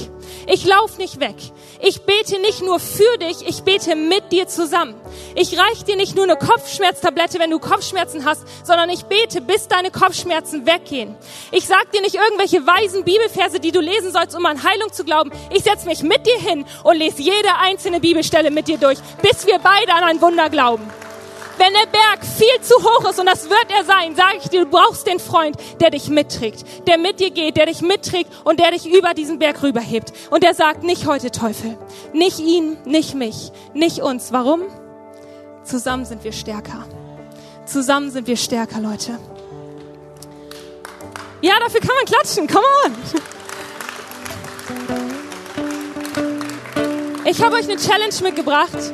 [0.48, 1.36] Ich lauf nicht weg.
[1.80, 4.96] Ich bete nicht nur für dich, ich bete mit dir zusammen.
[5.36, 9.68] Ich reich dir nicht nur eine Kopfschmerztablette, wenn du Kopfschmerzen hast, sondern ich bete, bis
[9.68, 11.16] deine Kopfschmerzen weggehen.
[11.52, 15.04] Ich sag dir nicht irgendwelche weisen Bibelverse, die du lesen sollst, um an Heilung zu
[15.04, 15.32] glauben.
[15.54, 19.46] Ich setz mich mit dir hin und lese jede einzelne Bibelstelle mit dir durch, bis
[19.46, 20.90] wir beide an ein Wunder glauben.
[21.58, 24.66] Wenn der Berg viel zu hoch ist, und das wird er sein, sage ich dir,
[24.66, 28.60] du brauchst den Freund, der dich mitträgt, der mit dir geht, der dich mitträgt und
[28.60, 30.12] der dich über diesen Berg rüberhebt.
[30.32, 31.78] Und der sagt, nicht heute Teufel,
[32.14, 34.32] nicht ihn, nicht mich, nicht uns.
[34.32, 34.64] Warum?
[35.64, 36.86] Zusammen sind wir stärker.
[37.66, 39.18] Zusammen sind wir stärker, Leute.
[41.42, 42.48] Ja, dafür kann man klatschen.
[42.48, 42.94] Come on.
[47.26, 48.94] Ich habe euch eine Challenge mitgebracht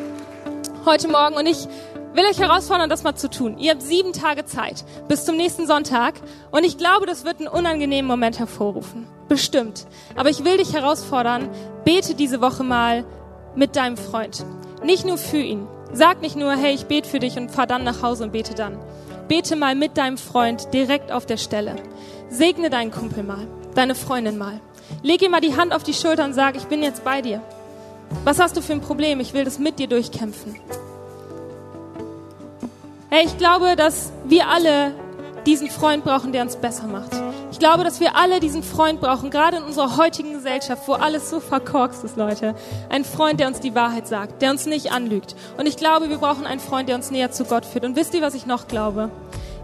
[0.85, 1.67] heute Morgen und ich
[2.13, 3.57] will euch herausfordern, das mal zu tun.
[3.57, 6.15] Ihr habt sieben Tage Zeit bis zum nächsten Sonntag
[6.51, 9.07] und ich glaube, das wird einen unangenehmen Moment hervorrufen.
[9.27, 9.87] Bestimmt.
[10.15, 11.49] Aber ich will dich herausfordern,
[11.85, 13.05] bete diese Woche mal
[13.55, 14.45] mit deinem Freund.
[14.83, 15.67] Nicht nur für ihn.
[15.93, 18.55] Sag nicht nur, hey, ich bete für dich und fahr dann nach Hause und bete
[18.55, 18.77] dann.
[19.27, 21.75] Bete mal mit deinem Freund direkt auf der Stelle.
[22.29, 24.59] Segne deinen Kumpel mal, deine Freundin mal.
[25.03, 27.41] Leg ihm mal die Hand auf die Schulter und sag, ich bin jetzt bei dir.
[28.23, 29.19] Was hast du für ein Problem?
[29.19, 30.55] Ich will das mit dir durchkämpfen.
[33.13, 34.93] Hey, ich glaube, dass wir alle
[35.45, 37.11] diesen Freund brauchen, der uns besser macht.
[37.51, 41.29] Ich glaube, dass wir alle diesen Freund brauchen, gerade in unserer heutigen Gesellschaft, wo alles
[41.29, 42.55] so verkorkst ist, Leute.
[42.87, 45.35] Ein Freund, der uns die Wahrheit sagt, der uns nicht anlügt.
[45.57, 47.83] Und ich glaube, wir brauchen einen Freund, der uns näher zu Gott führt.
[47.83, 49.09] Und wisst ihr, was ich noch glaube?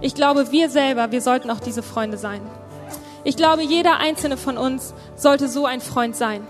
[0.01, 2.41] Ich glaube, wir selber, wir sollten auch diese Freunde sein.
[3.23, 6.45] Ich glaube, jeder einzelne von uns sollte so ein Freund sein.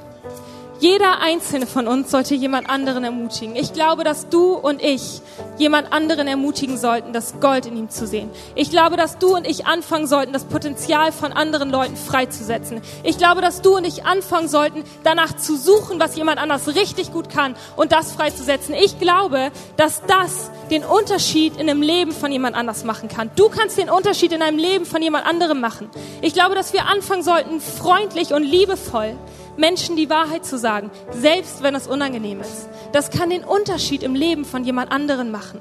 [0.80, 3.56] Jeder einzelne von uns sollte jemand anderen ermutigen.
[3.56, 5.22] Ich glaube, dass du und ich
[5.58, 8.30] jemand anderen ermutigen sollten, das Gold in ihm zu sehen.
[8.54, 12.82] Ich glaube, dass du und ich anfangen sollten, das Potenzial von anderen Leuten freizusetzen.
[13.02, 17.12] Ich glaube, dass du und ich anfangen sollten, danach zu suchen, was jemand anders richtig
[17.12, 18.76] gut kann und das freizusetzen.
[18.76, 23.32] Ich glaube, dass das den Unterschied in dem Leben von jemand anders machen kann.
[23.36, 25.90] Du kannst den Unterschied in einem Leben von jemand anderem machen.
[26.22, 29.16] Ich glaube, dass wir anfangen sollten, freundlich und liebevoll
[29.58, 32.70] Menschen die Wahrheit zu sagen, selbst wenn es unangenehm ist.
[32.94, 35.60] Das kann den Unterschied im Leben von jemand anderen machen.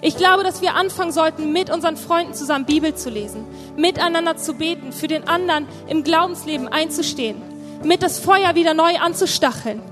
[0.00, 3.44] Ich glaube, dass wir anfangen sollten, mit unseren Freunden zusammen Bibel zu lesen,
[3.76, 7.42] miteinander zu beten, für den anderen im Glaubensleben einzustehen,
[7.84, 9.82] mit das Feuer wieder neu anzustacheln,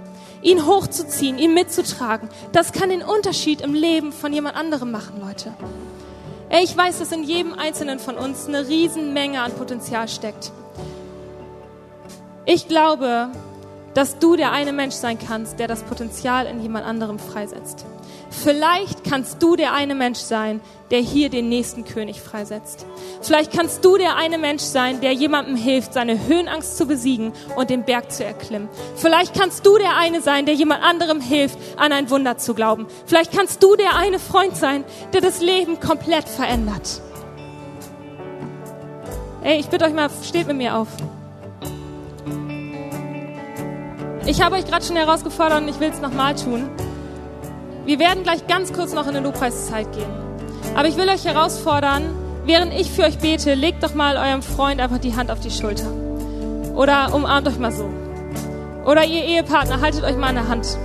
[0.42, 2.28] ihn hochzuziehen, ihn mitzutragen.
[2.52, 5.52] Das kann den Unterschied im Leben von jemand anderem machen, Leute.
[6.62, 10.50] Ich weiß, dass in jedem Einzelnen von uns eine Riesenmenge an Potenzial steckt.
[12.46, 13.28] Ich glaube,
[13.94, 17.84] dass du der eine Mensch sein kannst, der das Potenzial in jemand anderem freisetzt.
[18.30, 20.60] Vielleicht kannst du der eine Mensch sein,
[20.92, 22.86] der hier den nächsten König freisetzt.
[23.20, 27.70] Vielleicht kannst du der eine Mensch sein, der jemandem hilft, seine Höhenangst zu besiegen und
[27.70, 28.68] den Berg zu erklimmen.
[28.94, 32.86] Vielleicht kannst du der eine sein, der jemand anderem hilft, an ein Wunder zu glauben.
[33.06, 37.02] Vielleicht kannst du der eine Freund sein, der das Leben komplett verändert.
[39.42, 40.88] Ey, ich bitte euch mal, steht mit mir auf.
[44.26, 46.68] Ich habe euch gerade schon herausgefordert und ich will es nochmal tun.
[47.86, 50.10] Wir werden gleich ganz kurz noch in eine Lobpreiszeit gehen.
[50.74, 52.04] Aber ich will euch herausfordern,
[52.44, 55.50] während ich für euch bete, legt doch mal eurem Freund einfach die Hand auf die
[55.50, 55.90] Schulter.
[56.74, 57.88] Oder umarmt euch mal so.
[58.84, 60.78] Oder ihr Ehepartner, haltet euch mal der Hand.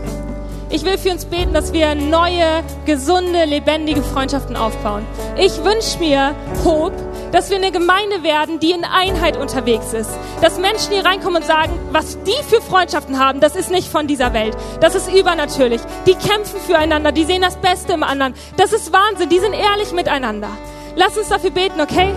[0.69, 5.05] Ich will für uns beten, dass wir neue, gesunde, lebendige Freundschaften aufbauen.
[5.37, 6.95] Ich wünsche mir Hope,
[7.31, 10.09] dass wir eine Gemeinde werden, die in Einheit unterwegs ist.
[10.41, 14.07] Dass Menschen hier reinkommen und sagen, was die für Freundschaften haben, das ist nicht von
[14.07, 14.55] dieser Welt.
[14.81, 15.81] Das ist übernatürlich.
[16.05, 18.33] Die kämpfen füreinander, die sehen das Beste im anderen.
[18.57, 20.49] Das ist Wahnsinn, die sind ehrlich miteinander.
[20.95, 22.13] Lass uns dafür beten, okay?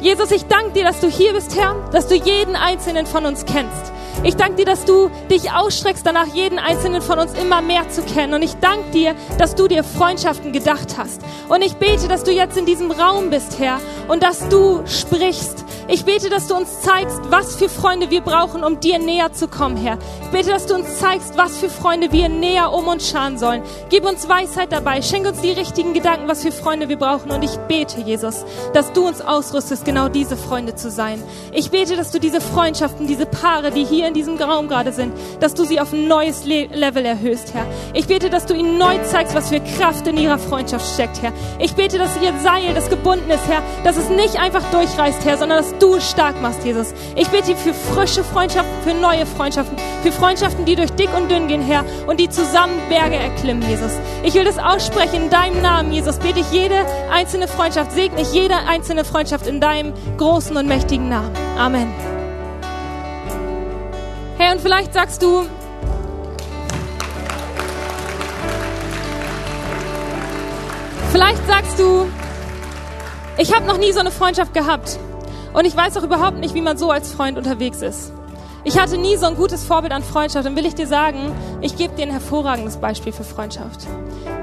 [0.00, 3.44] Jesus, ich danke dir, dass du hier bist, Herr, dass du jeden einzelnen von uns
[3.46, 3.92] kennst.
[4.24, 8.02] Ich danke dir, dass du dich ausstreckst, danach jeden einzelnen von uns immer mehr zu
[8.02, 8.34] kennen.
[8.34, 11.20] Und ich danke dir, dass du dir Freundschaften gedacht hast.
[11.48, 15.64] Und ich bete, dass du jetzt in diesem Raum bist, Herr, und dass du sprichst.
[15.88, 19.48] Ich bete, dass du uns zeigst, was für Freunde wir brauchen, um dir näher zu
[19.48, 19.98] kommen, Herr.
[20.22, 23.62] Ich bete, dass du uns zeigst, was für Freunde wir näher um uns scharen sollen.
[23.90, 25.02] Gib uns Weisheit dabei.
[25.02, 27.32] Schenk uns die richtigen Gedanken, was für Freunde wir brauchen.
[27.32, 31.20] Und ich bete, Jesus, dass du uns ausrüstest, genau diese Freunde zu sein.
[31.52, 35.14] Ich bete, dass du diese Freundschaften, diese Paare, die hier in diesem Raum gerade sind,
[35.40, 37.64] dass du sie auf ein neues Le Level erhöhst, Herr.
[37.94, 41.32] Ich bete, dass du ihnen neu zeigst, was für Kraft in ihrer Freundschaft steckt, Herr.
[41.58, 45.38] Ich bete, dass ihr Seil, das gebunden ist, Herr, dass es nicht einfach durchreißt, Herr,
[45.38, 46.92] sondern dass du es stark machst, Jesus.
[47.16, 51.48] Ich bete für frische Freundschaften, für neue Freundschaften, für Freundschaften, die durch dick und dünn
[51.48, 53.92] gehen, Herr, und die zusammen Berge erklimmen, Jesus.
[54.22, 56.18] Ich will das aussprechen in deinem Namen, Jesus.
[56.18, 61.08] Bete ich jede einzelne Freundschaft, segne ich jede einzelne Freundschaft in deinem großen und mächtigen
[61.08, 61.30] Namen.
[61.56, 62.21] Amen.
[64.52, 65.46] Und vielleicht sagst du,
[71.10, 72.06] vielleicht sagst du,
[73.38, 74.98] ich habe noch nie so eine Freundschaft gehabt.
[75.54, 78.12] Und ich weiß auch überhaupt nicht, wie man so als Freund unterwegs ist.
[78.64, 80.46] Ich hatte nie so ein gutes Vorbild an Freundschaft.
[80.46, 81.32] Und will ich dir sagen,
[81.62, 83.86] ich gebe dir ein hervorragendes Beispiel für Freundschaft.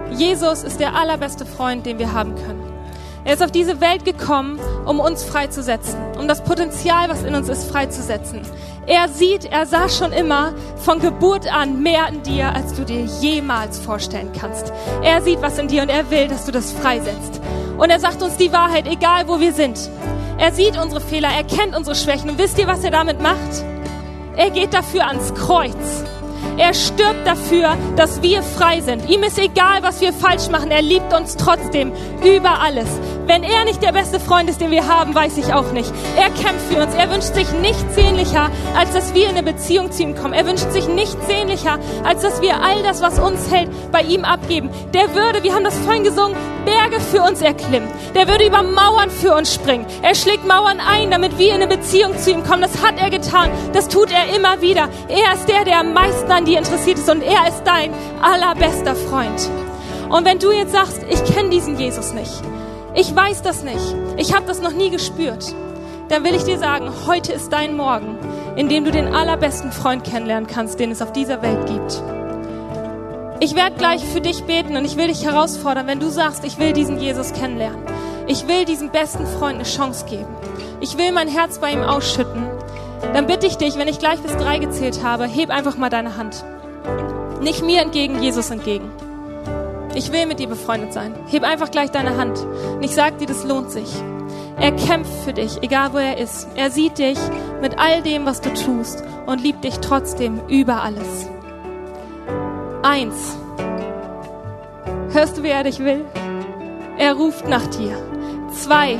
[0.09, 2.68] Jesus ist der allerbeste Freund, den wir haben können.
[3.25, 7.49] Er ist auf diese Welt gekommen, um uns freizusetzen, um das Potenzial, was in uns
[7.49, 8.41] ist, freizusetzen.
[8.87, 13.03] Er sieht, er sah schon immer von Geburt an mehr in dir, als du dir
[13.21, 14.71] jemals vorstellen kannst.
[15.03, 17.41] Er sieht was in dir und er will, dass du das freisetzt.
[17.77, 19.77] Und er sagt uns die Wahrheit, egal wo wir sind.
[20.37, 22.29] Er sieht unsere Fehler, er kennt unsere Schwächen.
[22.29, 23.63] Und wisst ihr, was er damit macht?
[24.37, 26.03] Er geht dafür ans Kreuz.
[26.59, 29.09] Er stirbt dafür, dass wir frei sind.
[29.09, 30.71] Ihm ist egal, was wir falsch machen.
[30.71, 32.89] Er liebt uns trotzdem über alles.
[33.27, 35.89] Wenn er nicht der beste Freund ist, den wir haben, weiß ich auch nicht.
[36.17, 36.93] Er kämpft für uns.
[36.95, 40.33] Er wünscht sich nichts sehnlicher, als dass wir in eine Beziehung zu ihm kommen.
[40.33, 44.25] Er wünscht sich nichts sehnlicher, als dass wir all das, was uns hält, bei ihm
[44.25, 44.69] abgeben.
[44.93, 46.35] Der würde, wir haben das vorhin gesungen,
[46.65, 47.89] Berge für uns erklimmen.
[48.15, 49.85] Der würde über Mauern für uns springen.
[50.01, 52.61] Er schlägt Mauern ein, damit wir in eine Beziehung zu ihm kommen.
[52.61, 53.49] Das hat er getan.
[53.71, 54.89] Das tut er immer wieder.
[55.07, 58.95] Er ist der, der am meisten an dir interessiert ist und er ist dein allerbester
[58.95, 59.49] Freund.
[60.09, 62.41] Und wenn du jetzt sagst, ich kenne diesen Jesus nicht,
[62.95, 65.53] ich weiß das nicht, ich habe das noch nie gespürt,
[66.09, 68.17] dann will ich dir sagen, heute ist dein Morgen,
[68.55, 72.01] in dem du den allerbesten Freund kennenlernen kannst, den es auf dieser Welt gibt.
[73.41, 76.57] Ich werde gleich für dich beten und ich will dich herausfordern, wenn du sagst, ich
[76.57, 77.83] will diesen Jesus kennenlernen.
[78.25, 80.35] Ich will diesem besten Freund eine Chance geben.
[80.81, 82.58] Ich will mein Herz bei ihm ausschütten
[83.13, 86.17] dann bitte ich dich, wenn ich gleich bis drei gezählt habe, heb einfach mal deine
[86.17, 86.43] Hand.
[87.41, 88.91] Nicht mir entgegen, Jesus entgegen.
[89.95, 91.13] Ich will mit dir befreundet sein.
[91.27, 92.39] Heb einfach gleich deine Hand.
[92.75, 93.89] Und ich sag dir, das lohnt sich.
[94.59, 96.47] Er kämpft für dich, egal wo er ist.
[96.55, 97.17] Er sieht dich
[97.61, 101.29] mit all dem, was du tust und liebt dich trotzdem über alles.
[102.83, 103.37] Eins.
[105.11, 106.05] Hörst du, wie er dich will?
[106.97, 107.97] Er ruft nach dir.
[108.53, 108.99] Zwei.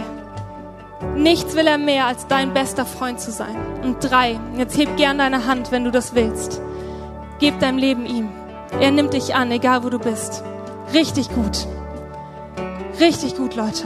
[1.15, 3.55] Nichts will er mehr, als dein bester Freund zu sein.
[3.83, 6.61] Und drei, jetzt heb gern deine Hand, wenn du das willst.
[7.39, 8.29] Gib dein Leben ihm.
[8.79, 10.43] Er nimmt dich an, egal wo du bist.
[10.93, 11.67] Richtig gut.
[12.99, 13.85] Richtig gut, Leute.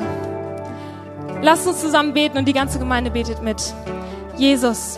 [1.42, 3.74] Lasst uns zusammen beten und die ganze Gemeinde betet mit.
[4.38, 4.98] Jesus,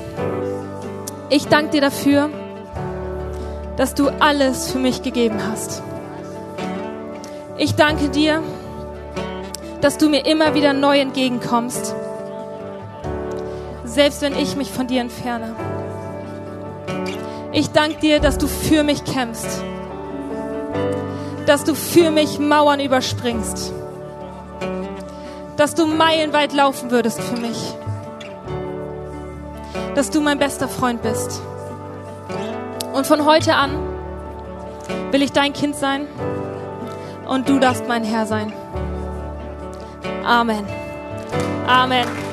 [1.29, 2.29] ich danke dir dafür,
[3.75, 5.83] dass du alles für mich gegeben hast.
[7.57, 8.41] Ich danke dir,
[9.81, 11.93] dass du mir immer wieder neu entgegenkommst
[13.95, 15.55] selbst wenn ich mich von dir entferne.
[17.53, 19.63] Ich danke dir, dass du für mich kämpfst,
[21.45, 23.71] dass du für mich Mauern überspringst,
[25.55, 27.57] dass du meilenweit laufen würdest für mich,
[29.95, 31.41] dass du mein bester Freund bist.
[32.93, 33.71] Und von heute an
[35.11, 36.07] will ich dein Kind sein
[37.25, 38.51] und du darfst mein Herr sein.
[40.25, 40.65] Amen.
[41.65, 42.24] Amen.